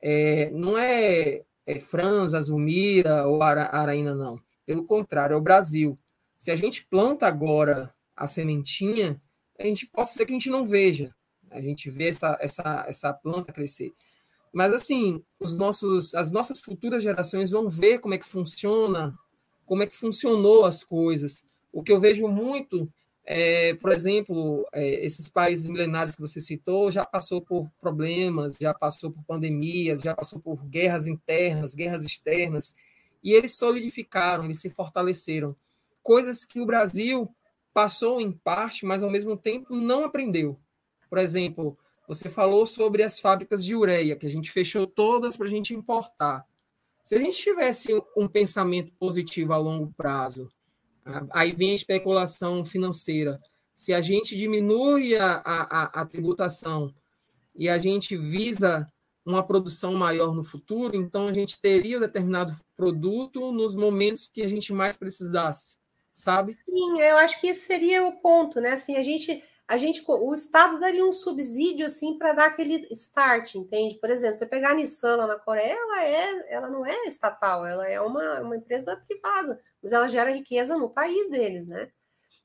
[0.01, 4.41] É, não é, é Franza, Zumira ou Ara, Araína, não.
[4.65, 5.99] Pelo contrário, é o Brasil.
[6.39, 9.21] Se a gente planta agora a sementinha,
[9.59, 11.15] a gente pode ser que a gente não veja.
[11.51, 13.93] A gente vê essa, essa, essa planta crescer.
[14.53, 19.15] Mas assim, os nossos, as nossas futuras gerações vão ver como é que funciona,
[19.65, 21.45] como é que funcionou as coisas.
[21.73, 22.91] O que eu vejo muito
[23.29, 28.73] é, por exemplo, é, esses países milenares que você citou já passou por problemas, já
[28.73, 32.73] passou por pandemias, já passou por guerras internas, guerras externas,
[33.25, 35.57] e eles solidificaram, eles se fortaleceram.
[36.05, 37.29] Coisas que o Brasil
[37.75, 40.57] passou em parte, mas ao mesmo tempo não aprendeu.
[41.11, 45.47] Por exemplo, você falou sobre as fábricas de ureia, que a gente fechou todas para
[45.47, 46.47] a gente importar.
[47.03, 50.49] Se a gente tivesse um pensamento positivo a longo prazo,
[51.31, 53.41] Aí vem a especulação financeira.
[53.75, 56.93] Se a gente diminui a, a, a tributação
[57.55, 58.91] e a gente visa
[59.25, 64.43] uma produção maior no futuro, então a gente teria um determinado produto nos momentos que
[64.43, 65.77] a gente mais precisasse,
[66.15, 66.53] sabe?
[66.65, 68.71] Sim, eu acho que esse seria o ponto, né?
[68.71, 73.57] Assim, a gente, a gente, o Estado daria um subsídio assim para dar aquele start,
[73.57, 73.97] entende?
[73.97, 77.67] Por exemplo, você pegar a Nissan lá na Coreia, ela é, ela não é estatal,
[77.67, 81.89] ela é uma, uma empresa privada mas ela gera riqueza no país deles, né?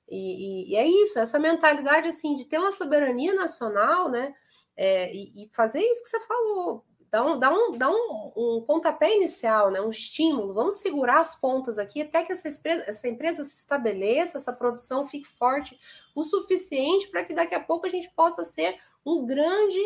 [0.08, 4.32] E, e, e é isso, essa mentalidade assim de ter uma soberania nacional, né?
[4.77, 8.63] É, e, e, fazer isso que você falou, dá um, dá um, dá um, um
[8.67, 9.82] pontapé inicial, né?
[9.82, 10.54] Um estímulo.
[10.54, 15.08] Vamos segurar as pontas aqui até que essa empresa, essa empresa se estabeleça, essa produção
[15.08, 15.80] fique forte
[16.13, 19.80] o suficiente para que daqui a pouco a gente possa ser um grande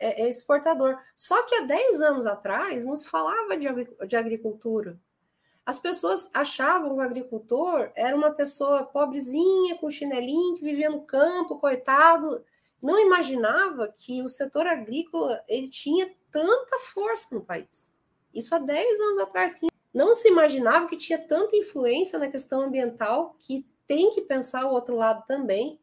[0.00, 0.98] é, é exportador.
[1.14, 3.68] Só que há 10 anos atrás nos falava de,
[4.08, 4.98] de agricultura,
[5.66, 11.02] as pessoas achavam que o agricultor era uma pessoa pobrezinha, com chinelinho, que vivia no
[11.02, 12.44] campo, coitado.
[12.80, 17.96] Não imaginava que o setor agrícola ele tinha tanta força no país.
[18.32, 19.56] Isso há 10 anos atrás.
[19.92, 24.72] Não se imaginava que tinha tanta influência na questão ambiental, que tem que pensar o
[24.72, 25.80] outro lado também,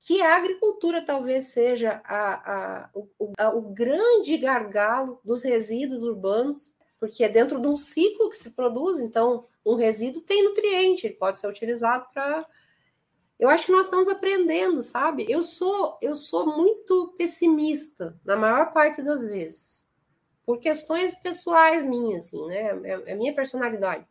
[0.00, 2.52] que a agricultura talvez seja a,
[2.84, 6.74] a, o, a, o grande gargalo dos resíduos urbanos
[7.04, 11.16] porque é dentro de um ciclo que se produz, então um resíduo tem nutriente, ele
[11.16, 12.46] pode ser utilizado para.
[13.38, 15.26] Eu acho que nós estamos aprendendo, sabe?
[15.28, 19.86] Eu sou eu sou muito pessimista na maior parte das vezes,
[20.46, 22.70] por questões pessoais minhas, assim, né?
[22.84, 24.06] É, é minha personalidade.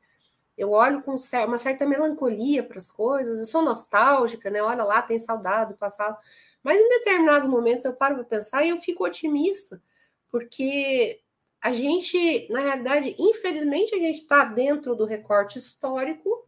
[0.56, 1.16] Eu olho com
[1.48, 4.62] uma certa melancolia para as coisas, eu sou nostálgica, né?
[4.62, 6.16] Olha lá, tem saudade do passado.
[6.62, 9.82] Mas em determinados momentos eu paro para pensar e eu fico otimista,
[10.30, 11.23] porque
[11.64, 16.46] a gente, na realidade, infelizmente, a gente está dentro do recorte histórico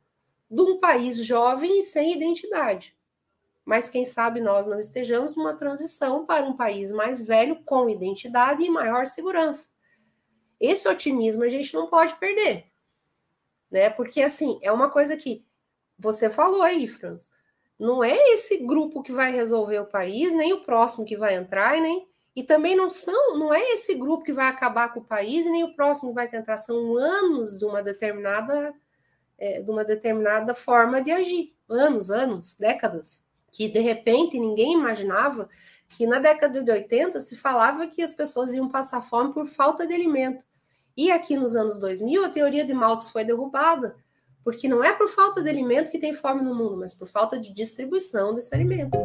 [0.52, 2.94] de um país jovem e sem identidade.
[3.64, 8.62] Mas quem sabe nós não estejamos numa transição para um país mais velho, com identidade
[8.66, 9.70] e maior segurança.
[10.60, 12.66] Esse otimismo a gente não pode perder.
[13.72, 13.90] Né?
[13.90, 15.46] Porque, assim, é uma coisa que
[15.98, 17.30] você falou aí, Franz.
[17.80, 21.80] Não é esse grupo que vai resolver o país, nem o próximo que vai entrar,
[21.80, 25.46] nem e também não são, não é esse grupo que vai acabar com o país
[25.46, 28.74] e nem o próximo vai tentar, são anos de uma determinada
[29.38, 35.50] é, de uma determinada forma de agir, anos, anos, décadas, que de repente ninguém imaginava
[35.90, 39.86] que na década de 80 se falava que as pessoas iam passar fome por falta
[39.86, 40.44] de alimento.
[40.96, 43.96] E aqui nos anos 2000 a teoria de Malthus foi derrubada,
[44.44, 47.40] porque não é por falta de alimento que tem fome no mundo, mas por falta
[47.40, 48.98] de distribuição desse alimento.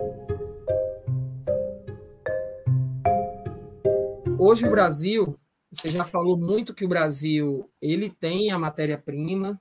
[4.42, 5.38] Hoje o Brasil,
[5.70, 9.60] você já falou muito que o Brasil ele tem a matéria-prima,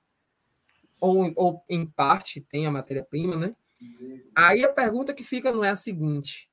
[0.98, 3.54] ou, ou em parte tem a matéria-prima, né?
[4.34, 6.50] Aí a pergunta que fica não é a seguinte: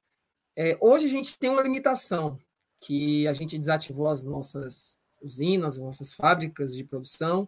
[0.58, 2.38] é, hoje a gente tem uma limitação,
[2.82, 7.48] que a gente desativou as nossas usinas, as nossas fábricas de produção,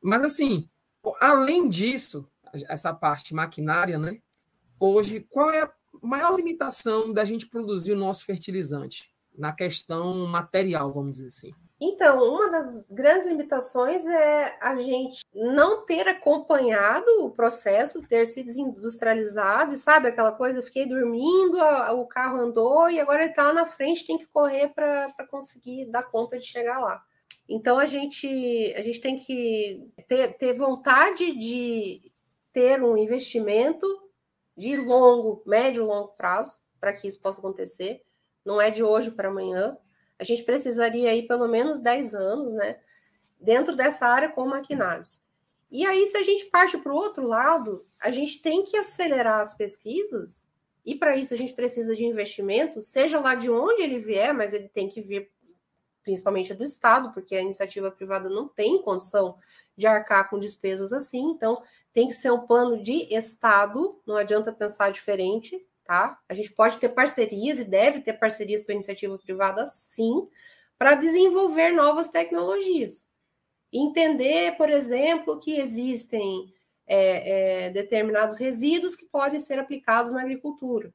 [0.00, 0.70] mas assim,
[1.20, 2.26] além disso,
[2.66, 4.22] essa parte maquinária, né?
[4.80, 9.12] Hoje, qual é a maior limitação da gente produzir o nosso fertilizante?
[9.38, 11.54] Na questão material, vamos dizer assim?
[11.80, 18.42] Então, uma das grandes limitações é a gente não ter acompanhado o processo, ter se
[18.42, 21.56] desindustrializado, e sabe aquela coisa, fiquei dormindo,
[21.94, 25.86] o carro andou e agora ele está lá na frente, tem que correr para conseguir
[25.86, 27.00] dar conta de chegar lá.
[27.48, 32.12] Então a gente, a gente tem que ter, ter vontade de
[32.52, 33.86] ter um investimento
[34.56, 38.02] de longo, médio e longo prazo para que isso possa acontecer.
[38.44, 39.76] Não é de hoje para amanhã.
[40.18, 42.78] A gente precisaria aí pelo menos 10 anos, né?
[43.40, 45.20] Dentro dessa área com maquinários.
[45.70, 49.40] E aí, se a gente parte para o outro lado, a gente tem que acelerar
[49.40, 50.48] as pesquisas,
[50.84, 54.54] e para isso a gente precisa de investimento, seja lá de onde ele vier, mas
[54.54, 55.30] ele tem que vir
[56.02, 59.36] principalmente do Estado, porque a iniciativa privada não tem condição
[59.76, 64.50] de arcar com despesas assim, então tem que ser um plano de Estado, não adianta
[64.50, 66.20] pensar diferente, tá?
[66.28, 70.28] A gente pode ter parcerias e deve ter parcerias com a iniciativa privada, sim,
[70.78, 73.08] para desenvolver novas tecnologias.
[73.72, 76.52] Entender, por exemplo, que existem
[76.86, 80.92] é, é, determinados resíduos que podem ser aplicados na agricultura.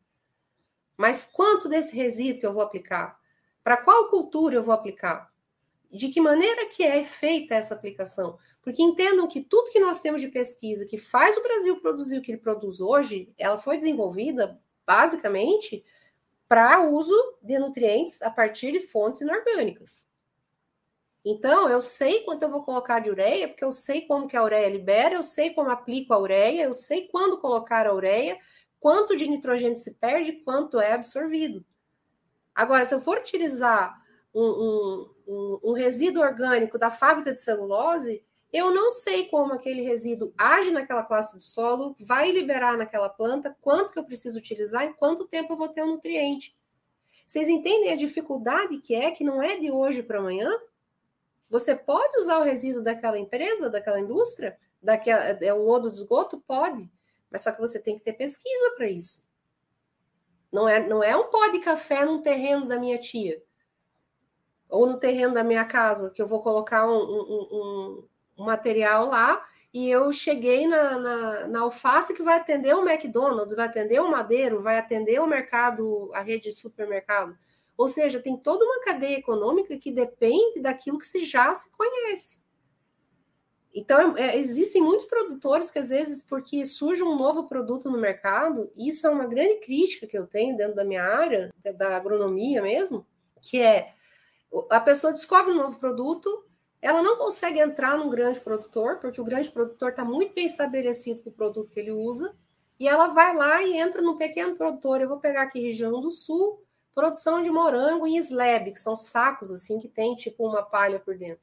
[0.95, 3.19] Mas quanto desse resíduo que eu vou aplicar?
[3.63, 5.33] Para qual cultura eu vou aplicar?
[5.91, 8.37] De que maneira que é feita essa aplicação?
[8.61, 12.21] Porque entendam que tudo que nós temos de pesquisa que faz o Brasil produzir o
[12.21, 15.83] que ele produz hoje, ela foi desenvolvida basicamente
[16.47, 20.07] para uso de nutrientes a partir de fontes inorgânicas.
[21.25, 24.43] Então, eu sei quanto eu vou colocar de ureia, porque eu sei como que a
[24.43, 28.37] ureia libera, eu sei como aplico a ureia, eu sei quando colocar a ureia,
[28.79, 31.65] quanto de nitrogênio se perde, quanto é absorvido.
[32.53, 38.25] Agora, se eu for utilizar um, um, um, um resíduo orgânico da fábrica de celulose,
[38.53, 43.57] eu não sei como aquele resíduo age naquela classe de solo, vai liberar naquela planta,
[43.59, 46.55] quanto que eu preciso utilizar e quanto tempo eu vou ter o um nutriente.
[47.25, 50.51] Vocês entendem a dificuldade que é, que não é de hoje para amanhã?
[51.49, 56.39] Você pode usar o resíduo daquela empresa, daquela indústria, daquela, é o lodo de esgoto?
[56.47, 56.87] Pode,
[57.31, 59.25] mas só que você tem que ter pesquisa para isso.
[60.51, 63.41] Não é, não é um pó de café num terreno da minha tia
[64.69, 68.07] ou no terreno da minha casa que eu vou colocar um, um, um,
[68.37, 69.43] um material lá
[69.73, 74.09] e eu cheguei na, na, na, alface que vai atender o McDonald's, vai atender o
[74.09, 77.35] Madeiro, vai atender o mercado, a rede de supermercado.
[77.75, 82.43] Ou seja, tem toda uma cadeia econômica que depende daquilo que se já se conhece.
[83.73, 88.71] Então, é, existem muitos produtores que, às vezes, porque surge um novo produto no mercado,
[88.77, 93.07] isso é uma grande crítica que eu tenho dentro da minha área, da agronomia mesmo,
[93.41, 93.93] que é
[94.69, 96.45] a pessoa descobre um novo produto,
[96.85, 101.21] ela não consegue entrar num grande produtor, porque o grande produtor está muito bem estabelecido
[101.21, 102.35] com o produto que ele usa,
[102.79, 104.99] e ela vai lá e entra num pequeno produtor.
[104.99, 109.51] Eu vou pegar aqui região do sul, Produção de morango em slab, que são sacos
[109.51, 111.41] assim que tem tipo uma palha por dentro.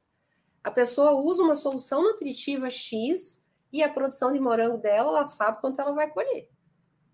[0.63, 5.59] A pessoa usa uma solução nutritiva X e a produção de morango dela, ela sabe
[5.59, 6.49] quanto ela vai colher.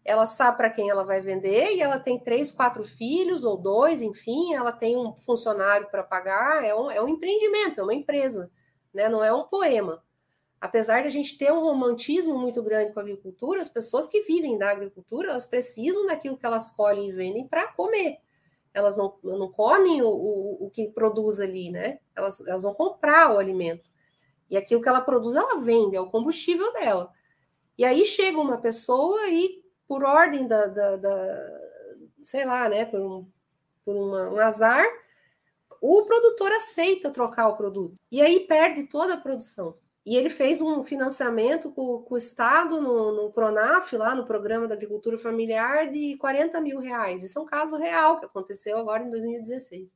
[0.08, 4.02] Ela sabe para quem ela vai vender e ela tem três, quatro filhos ou dois,
[4.02, 6.64] enfim, ela tem um funcionário para pagar.
[6.64, 8.50] É um, é um empreendimento, é uma empresa,
[8.94, 9.10] né?
[9.10, 10.02] não é um poema.
[10.60, 14.22] Apesar de a gente ter um romantismo muito grande com a agricultura, as pessoas que
[14.22, 18.18] vivem da agricultura, elas precisam daquilo que elas colhem e vendem para comer
[18.78, 22.00] elas não, não comem o, o, o, que produz ali, né?
[22.16, 23.90] Elas, elas vão comprar o alimento.
[24.52, 27.12] E aquilo que ela produz, ela vende, é o combustível dela.
[27.76, 31.60] E aí chega uma pessoa e, por ordem da, da, da
[32.22, 33.28] sei lá, né, por um,
[33.86, 34.86] por uma, um azar,
[35.82, 37.96] o produtor aceita trocar o produto.
[38.12, 39.78] E aí perde toda a produção.
[40.06, 44.68] E ele fez um financiamento com, com o Estado no, no, Pronaf, lá no Programa
[44.68, 47.24] da Agricultura Familiar, de 40 mil reais.
[47.24, 49.96] Isso é um caso real que aconteceu agora em 2016.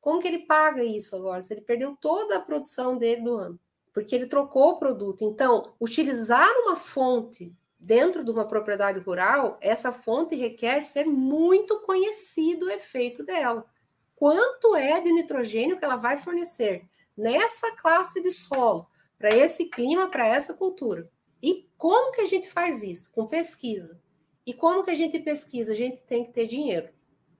[0.00, 1.42] Como que ele paga isso agora?
[1.42, 3.58] Se ele perdeu toda a produção dele do ano,
[3.92, 5.24] porque ele trocou o produto.
[5.24, 12.66] Então, utilizar uma fonte dentro de uma propriedade rural, essa fonte requer ser muito conhecido
[12.66, 13.66] o efeito dela.
[14.14, 18.86] Quanto é de nitrogênio que ela vai fornecer nessa classe de solo?
[19.22, 21.08] para esse clima, para essa cultura.
[21.40, 23.08] E como que a gente faz isso?
[23.12, 24.02] Com pesquisa.
[24.44, 25.72] E como que a gente pesquisa?
[25.72, 26.88] A gente tem que ter dinheiro.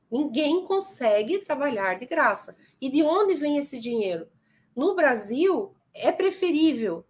[0.08, 2.56] Ninguém consegue trabalhar de graça.
[2.80, 4.28] E de onde vem esse dinheiro?
[4.76, 7.04] No Brasil, é preferível,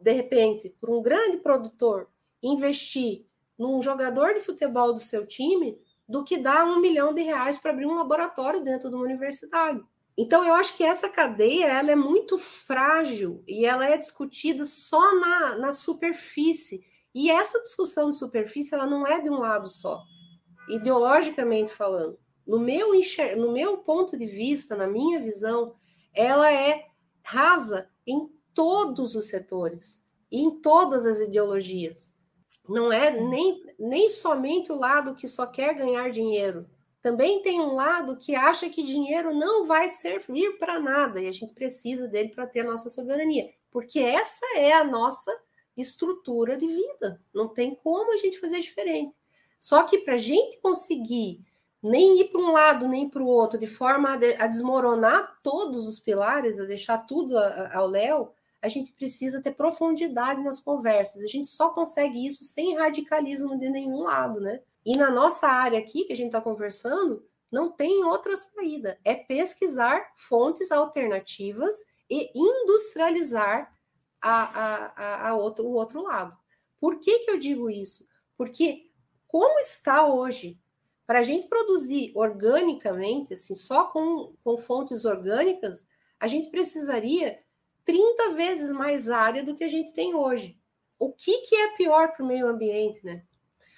[0.00, 2.08] de repente, para um grande produtor
[2.46, 3.26] investir
[3.58, 5.78] num jogador de futebol do seu time
[6.08, 9.82] do que dar um milhão de reais para abrir um laboratório dentro de uma universidade.
[10.16, 15.14] Então, eu acho que essa cadeia ela é muito frágil e ela é discutida só
[15.18, 16.82] na, na superfície.
[17.14, 20.02] E essa discussão de superfície ela não é de um lado só,
[20.68, 22.18] ideologicamente falando.
[22.46, 23.36] No meu, enxer...
[23.36, 25.74] no meu ponto de vista, na minha visão,
[26.14, 26.86] ela é
[27.22, 32.15] rasa em todos os setores, em todas as ideologias.
[32.68, 36.66] Não é nem, nem somente o lado que só quer ganhar dinheiro,
[37.06, 41.32] também tem um lado que acha que dinheiro não vai servir para nada e a
[41.32, 45.32] gente precisa dele para ter a nossa soberania, porque essa é a nossa
[45.76, 47.20] estrutura de vida.
[47.32, 49.14] Não tem como a gente fazer diferente.
[49.60, 51.44] Só que para a gente conseguir
[51.80, 55.38] nem ir para um lado nem para o outro, de forma a, de, a, desmoronar
[55.42, 57.38] todos os pilares, a deixar tudo
[57.72, 58.34] ao léu,
[58.66, 61.22] a gente precisa ter profundidade nas conversas.
[61.22, 64.60] A gente só consegue isso sem radicalismo de nenhum lado, né?
[64.84, 68.98] E na nossa área aqui, que a gente está conversando, não tem outra saída.
[69.04, 73.72] É pesquisar fontes alternativas e industrializar
[74.20, 74.42] a,
[74.96, 76.36] a, a, outro, o outro lado.
[76.80, 78.04] Por que, que eu digo isso?
[78.36, 78.90] Porque
[79.28, 80.58] como está hoje,
[81.06, 85.86] para a gente produzir organicamente, assim, só com, com fontes orgânicas,
[86.18, 87.38] a gente precisaria
[87.86, 90.60] 30 vezes mais área do que a gente tem hoje.
[90.98, 93.22] O que, que é pior para o meio ambiente, né?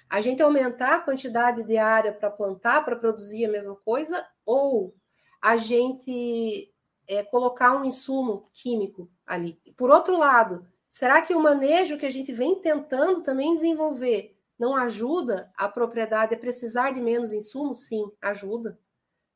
[0.09, 4.95] A gente aumentar a quantidade de área para plantar, para produzir a mesma coisa, ou
[5.39, 6.73] a gente
[7.07, 9.61] é, colocar um insumo químico ali.
[9.77, 14.75] Por outro lado, será que o manejo que a gente vem tentando também desenvolver não
[14.75, 17.85] ajuda a propriedade a precisar de menos insumos?
[17.85, 18.79] Sim, ajuda.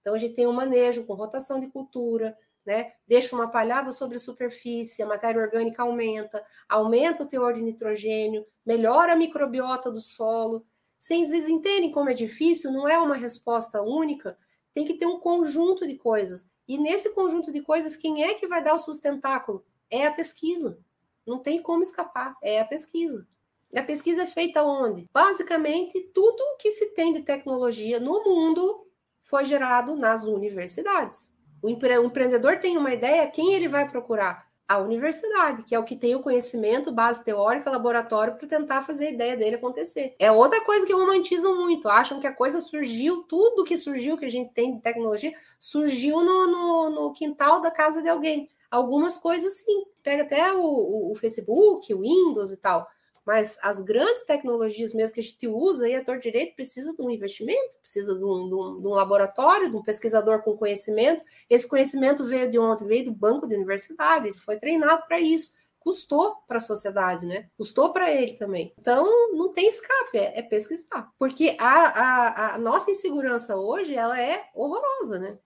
[0.02, 2.94] Então a gente tem um manejo com rotação de cultura, né?
[3.08, 8.46] Deixa uma palhada sobre a superfície, a matéria orgânica aumenta, aumenta o teor de nitrogênio,
[8.66, 10.66] melhora a microbiota do solo.
[11.00, 12.72] Vocês entendem como é difícil?
[12.72, 14.38] Não é uma resposta única,
[14.74, 16.50] tem que ter um conjunto de coisas.
[16.68, 19.66] E nesse conjunto de coisas, quem é que vai dar o sustentáculo?
[19.90, 20.80] É a pesquisa.
[21.26, 23.28] Não tem como escapar, é a pesquisa.
[23.72, 25.10] E a pesquisa é feita onde?
[25.12, 28.88] Basicamente, tudo o que se tem de tecnologia no mundo
[29.24, 31.33] foi gerado nas universidades.
[31.64, 34.46] O, empre o empreendedor tem uma ideia, quem ele vai procurar?
[34.68, 39.08] A universidade, que é o que tem o conhecimento, base teórica, laboratório, para tentar fazer
[39.08, 40.14] a ideia dele acontecer.
[40.20, 44.26] É outra coisa que romantizam muito, acham que a coisa surgiu, tudo que surgiu, que
[44.26, 48.50] a gente tem de tecnologia, surgiu no, no, no quintal da casa de alguém.
[48.70, 49.86] Algumas coisas sim.
[50.02, 52.90] Pega até o, o, o Facebook, o Windows e tal.
[53.26, 57.02] Mas as grandes tecnologias mesmo que a gente usa, e a Tor Direito precisa de
[57.02, 61.24] um investimento, precisa de um, de, um, de um, laboratório, de um pesquisador com conhecimento.
[61.50, 62.84] Esse conhecimento veio de onde?
[62.84, 65.54] Veio do banco de universidade, ele foi treinado para isso.
[65.80, 67.50] Custou para a sociedade, né?
[67.58, 68.74] Custou para ele também.
[68.80, 71.12] Então, não tem escape, é, é pesquisar.
[71.20, 75.38] Porque a, a, a nossa insegurança hoje, ela é horrorosa, né?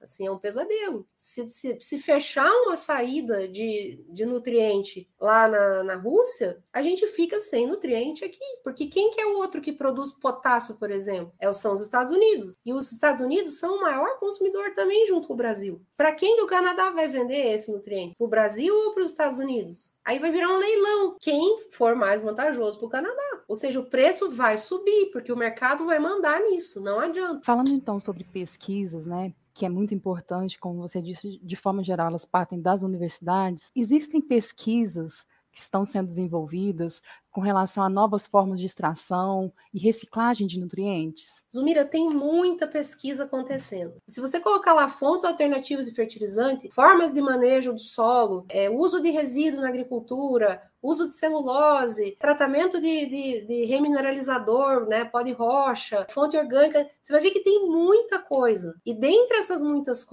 [0.00, 1.06] Assim, é um pesadelo.
[1.16, 7.06] Se, se, se fechar uma saída de, de nutriente lá na, na Rússia, a gente
[7.08, 8.38] fica sem nutriente aqui.
[8.64, 11.32] Porque quem que é o outro que produz potássio, por exemplo?
[11.38, 12.54] É, são os Estados Unidos.
[12.64, 15.80] E os Estados Unidos são o maior consumidor também junto com o Brasil.
[15.96, 18.14] Para quem que o Canadá vai vender esse nutriente?
[18.16, 19.92] Para o Brasil ou para os Estados Unidos?
[20.04, 21.16] Aí vai virar um leilão.
[21.20, 23.42] Quem for mais vantajoso para o Canadá.
[23.46, 26.80] Ou seja, o preço vai subir, porque o mercado vai mandar nisso.
[26.80, 27.44] Não adianta.
[27.44, 29.34] Falando então sobre pesquisas, né?
[29.54, 33.70] Que é muito importante, como você disse, de forma geral, elas partem das universidades.
[33.74, 40.46] Existem pesquisas que estão sendo desenvolvidas com relação a novas formas de extração e reciclagem
[40.46, 41.44] de nutrientes?
[41.52, 43.94] Zumira, tem muita pesquisa acontecendo.
[44.06, 49.00] Se você colocar lá fontes alternativas de fertilizante, formas de manejo do solo, é, uso
[49.00, 55.32] de resíduo na agricultura, uso de celulose, tratamento de, de, de remineralizador, né, pó de
[55.32, 58.74] rocha, fonte orgânica, você vai ver que tem muita coisa.
[58.84, 60.06] E dentre essas muitas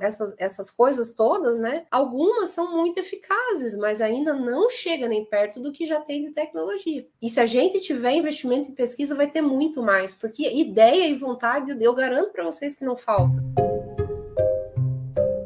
[0.00, 5.60] essas, essas coisas todas, né, algumas são muito eficazes, mas ainda não chega nem perto
[5.60, 7.06] do que já tem de tecnologia.
[7.20, 11.14] E se a gente tiver investimento em pesquisa, vai ter muito mais, porque ideia e
[11.14, 13.61] vontade, eu garanto para vocês que não falta.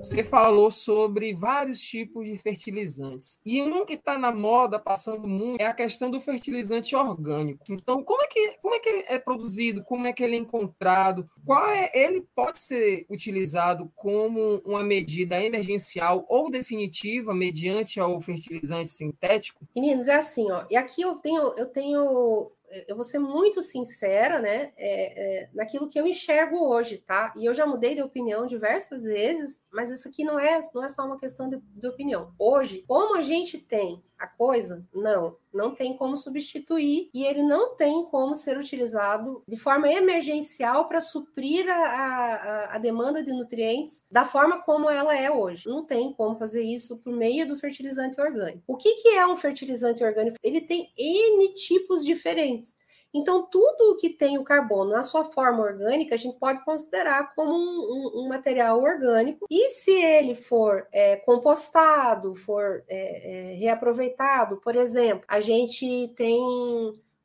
[0.06, 3.40] Você falou sobre vários tipos de fertilizantes.
[3.44, 7.64] E um que está na moda, passando muito, é a questão do fertilizante orgânico.
[7.68, 9.82] Então, como é que, como é, que ele é produzido?
[9.82, 11.28] Como é que ele é encontrado?
[11.44, 18.90] Qual é, ele pode ser utilizado como uma medida emergencial ou definitiva mediante ao fertilizante
[18.90, 19.66] sintético?
[19.74, 20.64] Meninos, é assim, ó.
[20.70, 22.52] E aqui eu tenho, eu tenho
[22.88, 27.32] eu vou ser muito sincera, né, é, é, naquilo que eu enxergo hoje, tá?
[27.36, 30.88] E eu já mudei de opinião diversas vezes, mas isso aqui não é, não é
[30.88, 32.32] só uma questão de, de opinião.
[32.38, 34.86] Hoje, como a gente tem a coisa?
[34.94, 40.88] Não, não tem como substituir e ele não tem como ser utilizado de forma emergencial
[40.88, 45.68] para suprir a, a, a, demanda de nutrientes da forma como ela é hoje.
[45.68, 48.62] Não tem como fazer isso por meio do fertilizante orgânico.
[48.66, 50.36] O que, que é um fertilizante orgânico?
[50.42, 52.76] Ele tem N tipos diferentes.
[53.16, 57.50] Então, tudo que tem o carbono na sua forma orgânica, a gente pode considerar como
[57.50, 59.46] um, um, um material orgânico.
[59.50, 66.38] E se ele for é, compostado, for é, é, reaproveitado, por exemplo, a gente tem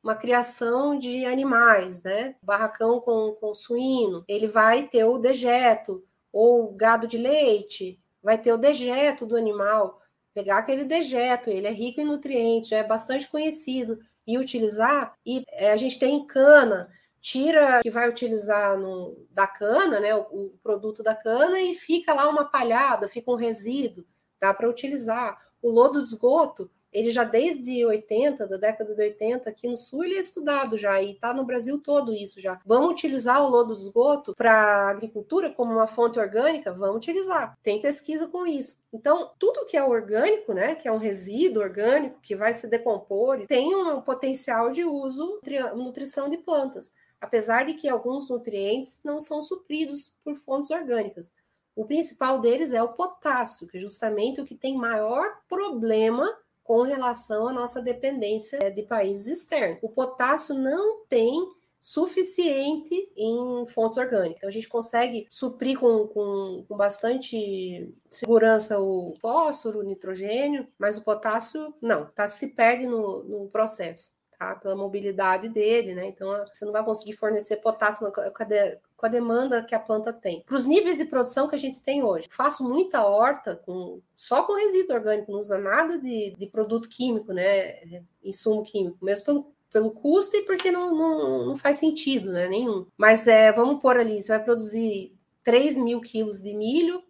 [0.02, 2.36] uma criação de animais, né?
[2.42, 8.54] Barracão com, com suíno, ele vai ter o dejeto, ou gado de leite, vai ter
[8.54, 10.00] o dejeto do animal.
[10.34, 15.14] Pegar aquele dejeto, ele é rico em nutrientes, já é bastante conhecido e utilizar.
[15.26, 20.22] E é, a gente tem cana, tira que vai utilizar no, da cana, né, o,
[20.22, 24.06] o, produto da cana, e fica lá uma palhada, fica um resíduo,
[24.40, 25.40] dá para utilizar.
[25.62, 30.04] O lodo de esgoto, ele já desde 80, da década de 80, aqui no sul,
[30.04, 32.60] ele é estudado já, e está no Brasil todo isso já.
[32.66, 36.74] Vamos utilizar o lodo de esgoto para agricultura como uma fonte orgânica?
[36.74, 37.58] Vamos utilizar.
[37.64, 38.78] Tem pesquisa com isso.
[38.92, 43.46] Então, tudo que é orgânico, né, que é um resíduo orgânico que vai se decompor,
[43.48, 45.40] tem um potencial de uso
[45.76, 51.34] nutrição de plantas, apesar de que alguns nutrientes não são supridos por fontes orgânicas.
[51.74, 56.82] O principal deles é o potássio, que é justamente o que tem maior problema com
[56.84, 59.80] relação à nossa dependência é, de países externos.
[59.82, 61.36] O potássio não tem
[61.82, 64.38] suficiente em fontes orgânicas.
[64.38, 70.98] Então, a gente consegue suprir com, com, com, bastante segurança o fósforo, o nitrogênio, mas
[70.98, 74.14] o potássio não, tá, se perde no, no processo.
[74.38, 74.56] Tá?
[74.56, 76.08] Pela mobilidade dele, né?
[76.08, 78.12] Então você não vai conseguir fornecer potássio.
[78.12, 80.44] Cadê, com a demanda que a planta tem.
[80.46, 84.44] Para os níveis de produção que a gente tem hoje, faço muita horta com, só
[84.44, 88.04] com resíduo orgânico, não usa nada de, de produto químico, né?
[88.24, 92.48] Insumo químico, mesmo pelo, pelo custo e porque não, não, não faz sentido, né?
[92.48, 92.86] Nenhum.
[92.96, 97.04] Mas é, vamos pôr ali, você vai produzir 3 mil quilos de milho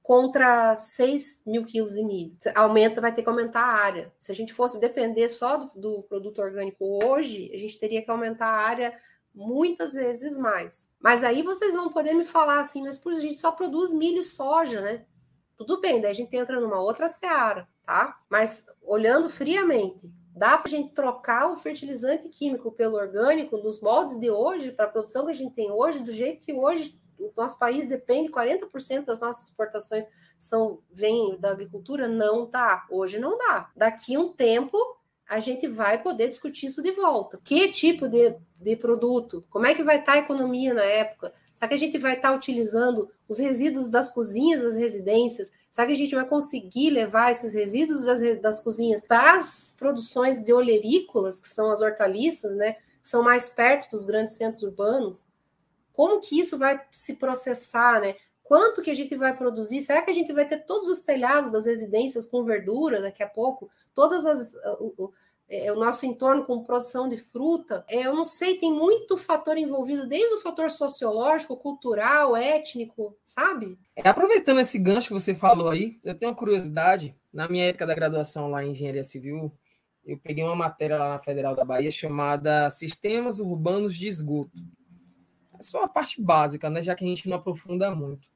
[0.00, 2.36] contra 6 mil quilos de milho.
[2.54, 4.12] Aumenta, vai ter que aumentar a área.
[4.16, 8.10] Se a gente fosse depender só do, do produto orgânico hoje, a gente teria que
[8.12, 8.96] aumentar a área
[9.36, 10.90] muitas vezes mais.
[10.98, 14.20] Mas aí vocês vão poder me falar assim, mas por a gente só produz milho
[14.20, 15.04] e soja, né?
[15.58, 18.18] Tudo bem, daí a gente entra numa outra seara, tá?
[18.30, 24.18] Mas olhando friamente, dá para a gente trocar o fertilizante químico pelo orgânico nos moldes
[24.18, 27.32] de hoje, para a produção que a gente tem hoje, do jeito que hoje o
[27.36, 30.06] nosso país depende, 40% das nossas exportações
[30.38, 32.86] são vêm da agricultura, não dá.
[32.90, 33.70] Hoje não dá.
[33.74, 34.76] Daqui um tempo
[35.28, 37.38] a gente vai poder discutir isso de volta.
[37.42, 39.44] Que tipo de, de produto?
[39.50, 41.32] Como é que vai estar a economia na época?
[41.54, 45.52] Será que a gente vai estar utilizando os resíduos das cozinhas das residências?
[45.70, 50.42] Será que a gente vai conseguir levar esses resíduos das, das cozinhas para as produções
[50.42, 52.74] de olerícolas, que são as hortaliças, né?
[53.02, 55.26] Que são mais perto dos grandes centros urbanos?
[55.92, 58.16] Como que isso vai se processar, né?
[58.46, 59.80] Quanto que a gente vai produzir?
[59.80, 63.28] Será que a gente vai ter todos os telhados das residências com verdura daqui a
[63.28, 63.68] pouco?
[63.92, 65.12] Todas as o, o,
[65.48, 67.84] é, o nosso entorno com produção de fruta?
[67.88, 73.76] É, eu não sei, tem muito fator envolvido, desde o fator sociológico, cultural, étnico, sabe?
[73.96, 77.16] É, aproveitando esse gancho que você falou aí, eu tenho uma curiosidade.
[77.32, 79.52] Na minha época da graduação lá em Engenharia Civil,
[80.04, 84.56] eu peguei uma matéria lá na Federal da Bahia chamada Sistemas Urbanos de Esgoto.
[85.58, 86.80] É só a parte básica, né?
[86.80, 88.28] Já que a gente não aprofunda muito.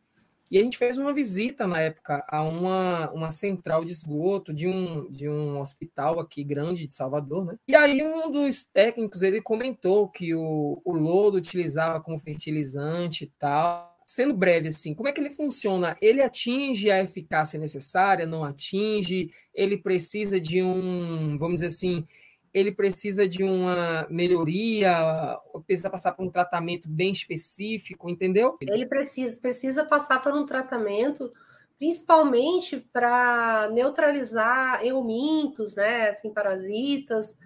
[0.51, 4.67] E a gente fez uma visita na época a uma, uma central de esgoto de
[4.67, 7.57] um, de um hospital aqui grande de Salvador, né?
[7.69, 13.33] E aí um dos técnicos ele comentou que o, o lodo utilizava como fertilizante e
[13.39, 13.89] tal.
[14.05, 15.97] Sendo breve assim, como é que ele funciona?
[16.03, 18.27] Ele atinge a eficácia necessária?
[18.27, 19.31] Não atinge?
[19.55, 22.05] Ele precisa de um, vamos dizer assim,
[22.53, 28.57] ele precisa de uma melhoria, precisa passar por um tratamento bem específico, entendeu?
[28.61, 31.33] Ele precisa, precisa passar por um tratamento,
[31.79, 37.39] principalmente para neutralizar eumintos, né, assim, parasitas.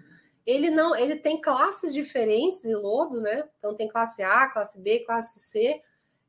[0.45, 3.47] Ele não, ele tem classes diferentes de lodo, né?
[3.59, 5.81] Então tem classe A, classe B, classe C.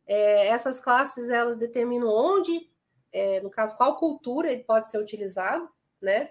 [0.06, 2.70] É, essas classes elas determinam onde,
[3.12, 5.68] é, no caso, qual cultura ele pode ser utilizado,
[6.00, 6.30] né?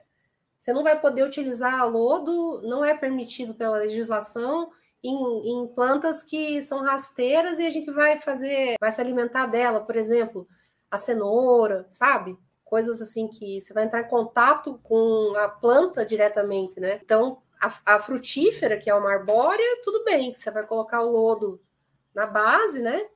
[0.58, 4.72] Você não vai poder utilizar lodo, não é permitido pela legislação
[5.03, 9.82] em, em, plantas que são rasteiras e a gente vai fazer, vai se alimentar dela,
[9.82, 10.47] por exemplo,
[10.89, 12.38] a cenoura, sabe?
[12.64, 16.99] Coisas assim que você vai entrar em contato com a planta diretamente, né?
[17.03, 21.62] Então, a, a frutífera, que é uma arbórea, tudo bem, você vai colocar o lodo
[22.14, 23.08] na base, né?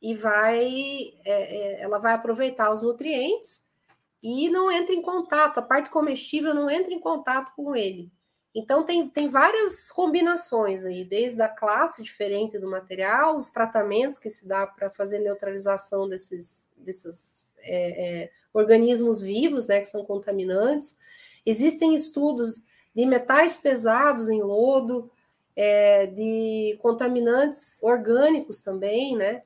[0.00, 3.67] E vai, é, é, ela vai aproveitar os nutrientes
[4.22, 8.10] e não entra em contato, a parte comestível não entra em contato com ele.
[8.54, 14.30] Então, tem, tem várias combinações aí, desde a classe diferente do material, os tratamentos que
[14.30, 20.96] se dá para fazer neutralização desses, desses é, é, organismos vivos, né, que são contaminantes.
[21.44, 22.64] Existem estudos
[22.94, 25.10] de metais pesados em lodo,
[25.54, 29.42] é, de contaminantes orgânicos também, né?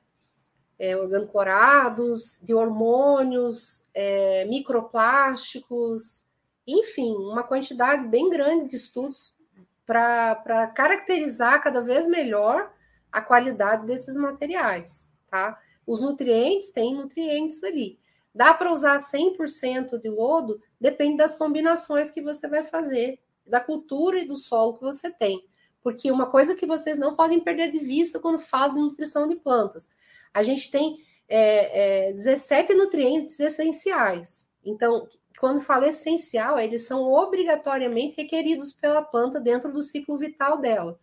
[0.83, 6.25] É, organoclorados, de hormônios, é, microplásticos,
[6.67, 9.37] enfim, uma quantidade bem grande de estudos
[9.85, 12.69] para caracterizar cada vez melhor
[13.09, 15.57] a qualidade desses materiais, tá?
[15.87, 17.97] Os nutrientes, tem nutrientes ali.
[18.35, 20.61] Dá para usar 100% de lodo?
[20.81, 25.47] Depende das combinações que você vai fazer, da cultura e do solo que você tem.
[25.81, 29.35] Porque uma coisa que vocês não podem perder de vista quando falam de nutrição de
[29.37, 29.89] plantas,
[30.33, 34.49] a gente tem é, é, 17 nutrientes essenciais.
[34.65, 35.07] Então,
[35.39, 40.99] quando fala essencial, eles são obrigatoriamente requeridos pela planta dentro do ciclo vital dela.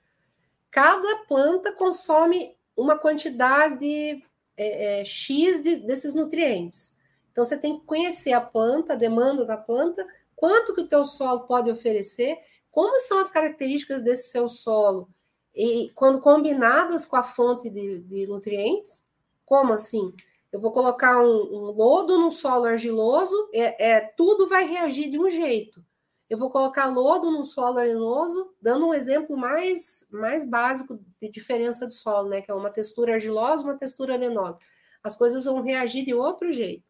[0.71, 4.23] Cada planta consome uma quantidade
[4.57, 6.97] é, é, X de, desses nutrientes.
[7.31, 11.07] Então, você tem que conhecer a planta, a demanda da planta, quanto que o teu
[11.07, 12.39] solo pode oferecer,
[12.71, 15.09] como são as características desse seu solo,
[15.55, 19.05] e quando combinadas com a fonte de, de nutrientes,
[19.51, 20.15] como assim?
[20.53, 25.19] Eu vou colocar um, um lodo num solo argiloso, é, é, tudo vai reagir de
[25.19, 25.85] um jeito.
[26.29, 31.85] Eu vou colocar lodo num solo arenoso, dando um exemplo mais, mais básico de diferença
[31.85, 32.41] de solo, né?
[32.41, 34.57] Que é uma textura argilosa, uma textura arenosa.
[35.03, 36.85] As coisas vão reagir de outro jeito,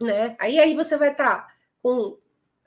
[0.00, 0.36] né?
[0.38, 2.16] Aí, aí você vai estar com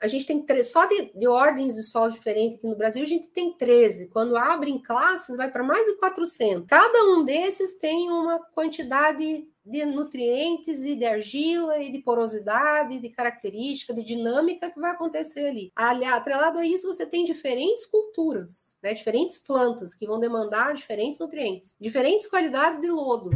[0.00, 3.06] a gente tem três, só de, de, ordens de solo diferentes aqui no Brasil, a
[3.06, 4.08] gente tem 13.
[4.08, 6.66] Quando abre em classes, vai para mais de 400.
[6.68, 13.08] Cada um desses tem uma quantidade de nutrientes e de argila e de porosidade, de
[13.08, 15.72] característica, de dinâmica que vai acontecer ali.
[15.74, 18.94] Aliás, atrelado a isso, você tem diferentes culturas, né?
[18.94, 23.30] diferentes plantas que vão demandar diferentes nutrientes, diferentes qualidades de lodo.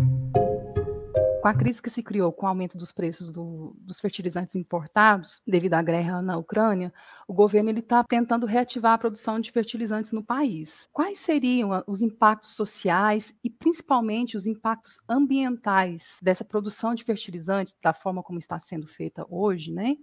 [1.41, 5.41] Com a crise que se criou com o aumento dos preços do, dos fertilizantes importados,
[5.47, 6.93] devido à guerra na Ucrânia,
[7.27, 10.87] o governo está tentando reativar a produção de fertilizantes no país.
[10.93, 17.95] Quais seriam os impactos sociais e, principalmente, os impactos ambientais dessa produção de fertilizantes, da
[17.95, 19.97] forma como está sendo feita hoje, né?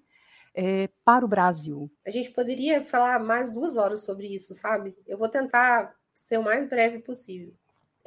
[0.55, 1.87] É, para o Brasil?
[2.03, 4.95] A gente poderia falar mais duas horas sobre isso, sabe?
[5.05, 7.53] Eu vou tentar ser o mais breve possível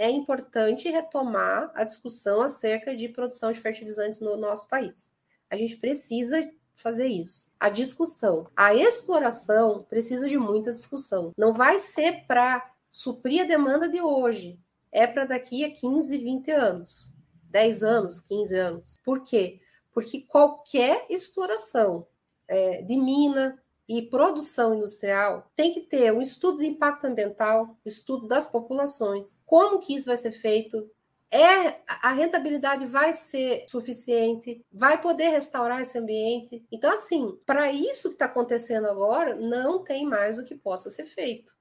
[0.01, 5.15] é importante retomar a discussão acerca de produção de fertilizantes no nosso país.
[5.51, 7.53] A gente precisa fazer isso.
[7.61, 11.35] A discussão, a exploração precisa de muita discussão.
[11.37, 14.59] Não vai ser para suprir a demanda de hoje,
[14.91, 17.15] é para daqui a 15, 20 anos,
[17.51, 18.99] 10 anos, 15 anos.
[19.05, 19.61] Por quê?
[19.93, 22.07] Porque qualquer exploração
[22.49, 23.60] é, de mina,
[23.91, 29.80] e produção industrial tem que ter um estudo de impacto ambiental, estudo das populações, como
[29.80, 30.88] que isso vai ser feito,
[31.28, 36.64] é a rentabilidade vai ser suficiente, vai poder restaurar esse ambiente.
[36.70, 41.07] Então, assim, para isso que está acontecendo agora, não tem mais o que possa ser
[41.07, 41.53] feito,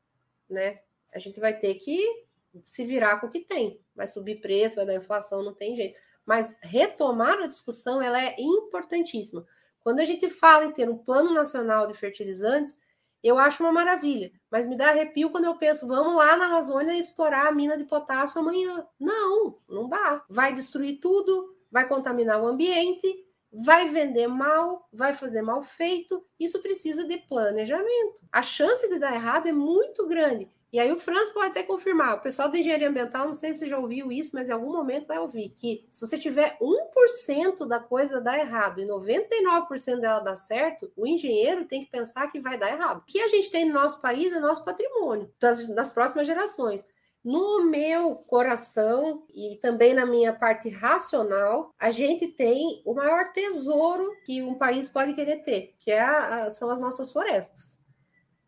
[0.48, 0.82] né?
[1.12, 2.28] A gente vai ter que
[2.64, 3.82] se virar com o que tem.
[3.96, 6.00] Vai subir preço, vai dar inflação, não tem jeito.
[6.24, 9.44] Mas retomar a discussão, ela é importantíssima.
[9.82, 12.80] Quando a gente fala em ter um plano nacional de fertilizantes,
[13.24, 16.98] eu acho uma maravilha, mas me dá arrepio quando eu penso, vamos lá na Amazônia
[16.98, 18.86] explorar a mina de potássio amanhã.
[19.00, 20.24] Não, não dá.
[20.30, 23.08] Vai destruir tudo, vai contaminar o ambiente,
[23.52, 26.26] vai vender mal, vai fazer mal feito.
[26.40, 28.26] Isso precisa de planejamento.
[28.32, 30.50] A chance de dar errado é muito grande.
[30.72, 33.68] E aí o Franz pode até confirmar, o pessoal da engenharia ambiental, não sei se
[33.68, 37.80] já ouviu isso, mas em algum momento vai ouvir, que se você tiver 1% da
[37.80, 42.56] coisa dar errado e 99% dela dar certo, o engenheiro tem que pensar que vai
[42.56, 43.00] dar errado.
[43.00, 46.86] O que a gente tem no nosso país é nosso patrimônio, das, das próximas gerações.
[47.24, 54.16] No meu coração e também na minha parte racional, a gente tem o maior tesouro
[54.24, 57.78] que um país pode querer ter, que é a, são as nossas florestas.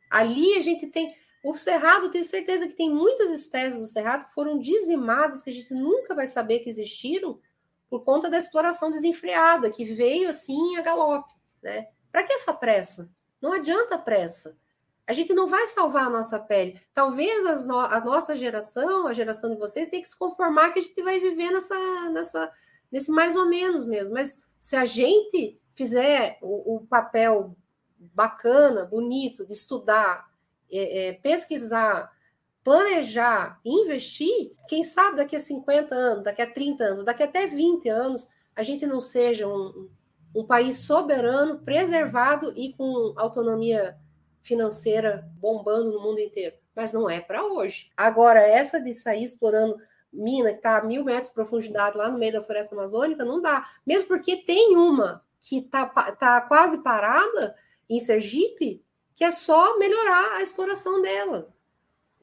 [0.10, 4.34] Ali a gente tem o cerrado, tenho certeza que tem muitas espécies do cerrado que
[4.34, 7.40] foram dizimadas, que a gente nunca vai saber que existiram,
[7.90, 11.34] por conta da exploração desenfreada, que veio assim a galope.
[11.62, 11.88] Né?
[12.12, 13.10] Para que essa pressa?
[13.42, 14.56] Não adianta pressa.
[15.06, 16.80] A gente não vai salvar a nossa pele.
[16.94, 20.82] Talvez no a nossa geração, a geração de vocês, tenha que se conformar que a
[20.82, 22.52] gente vai viver nessa, nessa,
[22.90, 24.14] nesse mais ou menos mesmo.
[24.14, 27.58] Mas se a gente fizer o, o papel
[27.98, 30.31] bacana, bonito, de estudar,
[30.72, 32.12] é, é, pesquisar,
[32.64, 37.90] planejar, investir, quem sabe daqui a 50 anos, daqui a 30 anos, daqui até 20
[37.90, 39.90] anos, a gente não seja um,
[40.36, 43.98] um país soberano, preservado e com autonomia
[44.42, 46.56] financeira bombando no mundo inteiro.
[46.76, 47.92] Mas não é para hoje.
[47.96, 49.78] Agora, essa de sair explorando
[50.12, 53.42] mina que está a mil metros de profundidade lá no meio da floresta amazônica, não
[53.42, 53.66] dá.
[53.86, 57.56] Mesmo porque tem uma que está tá quase parada
[57.90, 58.84] em Sergipe,
[59.22, 61.54] que é só melhorar a exploração dela.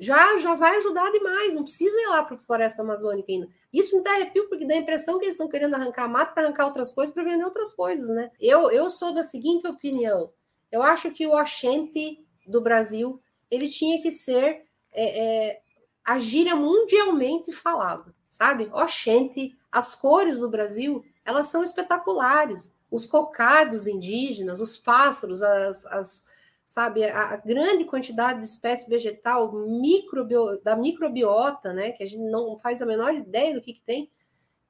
[0.01, 3.49] Já já vai ajudar demais, não precisa ir lá para a floresta amazônica ainda.
[3.73, 6.43] Isso me dá arrepio, porque dá a impressão que eles estão querendo arrancar mato para
[6.43, 8.33] arrancar outras coisas, para vender outras coisas, né?
[8.41, 10.33] Eu, eu sou da seguinte opinião.
[10.73, 15.61] Eu acho que o Oxente do Brasil, ele tinha que ser é, é,
[16.05, 18.69] a gíria mundialmente falada, sabe?
[18.73, 22.75] Oxente, as cores do Brasil, elas são espetaculares.
[22.91, 26.28] Os cocardos indígenas, os pássaros, as, as
[26.69, 27.03] sabe?
[27.03, 31.93] A, a grande quantidade de espécie vegetal, microbio, da microbiota, né?
[31.93, 34.13] Que a gente não faz a menor ideia do que, que tem.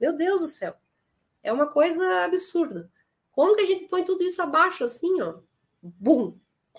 [0.01, 0.75] Meu Deus do céu.
[1.43, 2.89] É uma coisa absurda.
[3.33, 5.41] Como que a gente põe tudo isso abaixo, assim, ó?
[5.83, 6.39] Bum!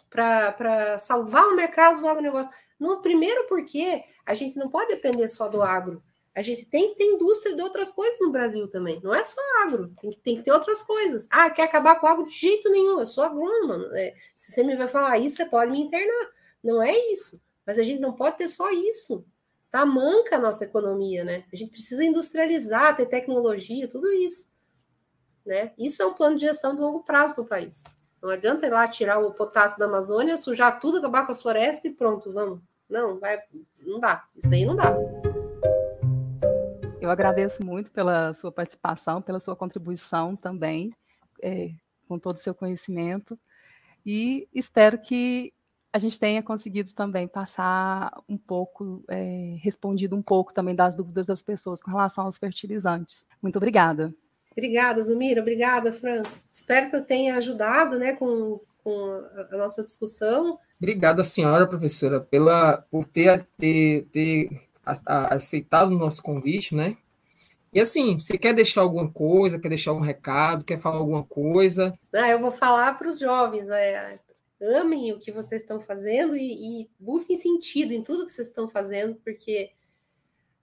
[0.10, 2.52] Para salvar o mercado do agronegócio.
[2.80, 6.02] No primeiro, porque a gente não pode depender só do agro.
[6.36, 9.02] A gente tem que ter indústria de outras coisas no Brasil também.
[9.04, 11.28] Não é só agro, tem que, tem que ter outras coisas.
[11.30, 13.00] Ah, quer acabar com agro de jeito nenhum.
[13.00, 13.90] Eu sou agrônoma.
[13.98, 16.30] É, se você me vai falar isso, você pode me internar.
[16.64, 17.42] Não é isso.
[17.66, 19.26] Mas a gente não pode ter só isso.
[19.72, 21.46] Tá manca a nossa economia, né?
[21.52, 24.50] A gente precisa industrializar, ter tecnologia, tudo isso.
[25.46, 25.72] Né?
[25.78, 27.84] Isso é um plano de gestão de longo prazo para o país.
[28.22, 31.88] Não adianta ir lá tirar o potássio da Amazônia, sujar tudo, acabar com a floresta
[31.88, 32.60] e pronto, vamos.
[32.90, 33.40] Não, vai,
[33.80, 34.26] não dá.
[34.36, 34.94] Isso aí não dá.
[37.02, 40.93] Eu agradeço muito pela sua participação, pela sua contribuição também,
[41.41, 41.72] é,
[42.08, 43.39] com todo o seu conhecimento,
[44.06, 45.54] e espero que
[45.91, 51.26] a gente tenha conseguido também passar um pouco, é, respondido um pouco também das dúvidas
[51.26, 53.26] das pessoas com relação aos fertilizantes.
[53.41, 54.14] Muito obrigada.
[54.52, 55.41] Obrigada, Zumira.
[55.41, 56.45] Obrigada, Franz.
[56.52, 60.60] Espero que eu tenha ajudado né, com, com a nossa discussão.
[60.78, 66.98] Obrigada, senhora professora, pela, por ter, ter, ter aceitado o nosso convite, né?
[67.72, 71.94] E assim, você quer deixar alguma coisa, quer deixar algum recado, quer falar alguma coisa?
[72.14, 74.20] Ah, eu vou falar para os jovens, é,
[74.62, 78.68] amem o que vocês estão fazendo e, e, busquem sentido em tudo que vocês estão
[78.68, 79.72] fazendo, porque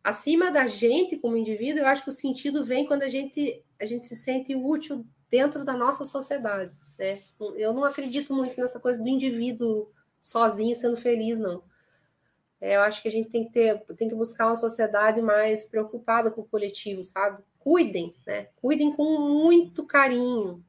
[0.02, 3.86] acima da gente como indivíduo, eu acho que o sentido vem quando a gente, a
[3.86, 7.20] gente se sente útil dentro da nossa sociedade, né?
[7.56, 9.90] Eu não acredito muito nessa coisa do indivíduo
[10.20, 11.62] sozinho sendo feliz, não.
[12.60, 15.66] É, eu acho que a gente tem que ter, tem que buscar uma sociedade mais
[15.66, 17.42] preocupada com o coletivo, sabe?
[17.58, 18.48] Cuidem, né?
[18.56, 20.64] Cuidem com muito carinho.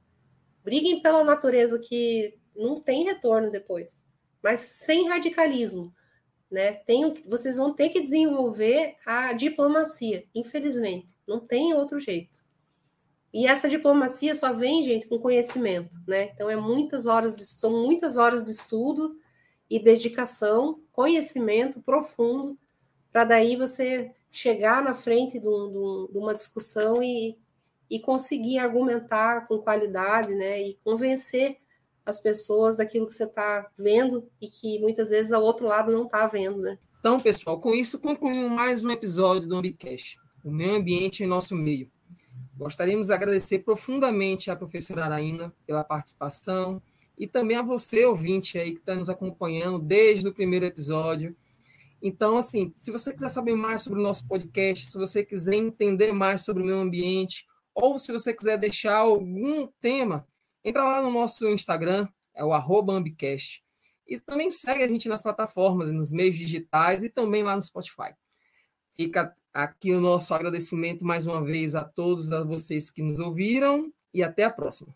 [0.64, 4.06] Briguem pela natureza que não tem retorno depois,
[4.44, 5.94] mas sem radicalismo,
[6.52, 6.74] né?
[6.74, 12.46] Tem, vocês vão ter que desenvolver a diplomacia, infelizmente, não tem outro jeito.
[13.34, 16.32] E essa diplomacia só vem, gente, com conhecimento, né?
[16.34, 19.16] Então é muitas horas de, são muitas horas de estudo
[19.70, 22.58] e dedicação, conhecimento profundo,
[23.12, 27.38] para daí você chegar na frente de, um, de uma discussão e,
[27.90, 30.62] e conseguir argumentar com qualidade, né?
[30.62, 31.58] E convencer
[32.06, 36.06] as pessoas daquilo que você está vendo e que muitas vezes o outro lado não
[36.06, 36.78] está vendo, né?
[37.00, 41.56] Então, pessoal, com isso concluímos mais um episódio do Ambicast, o meio ambiente em nosso
[41.56, 41.90] meio.
[42.58, 46.82] Gostaríamos de agradecer profundamente à professora Araína pela participação,
[47.18, 51.36] e também a você, ouvinte aí, que está nos acompanhando desde o primeiro episódio.
[52.02, 56.12] Então, assim, se você quiser saber mais sobre o nosso podcast, se você quiser entender
[56.12, 60.28] mais sobre o meio ambiente, ou se você quiser deixar algum tema,
[60.64, 62.54] entra lá no nosso Instagram, é o
[62.92, 63.64] Ambicast.
[64.08, 68.14] E também segue a gente nas plataformas, nos meios digitais e também lá no Spotify.
[68.96, 73.92] Fica aqui o nosso agradecimento mais uma vez a todos a vocês que nos ouviram
[74.14, 74.94] e até a próxima.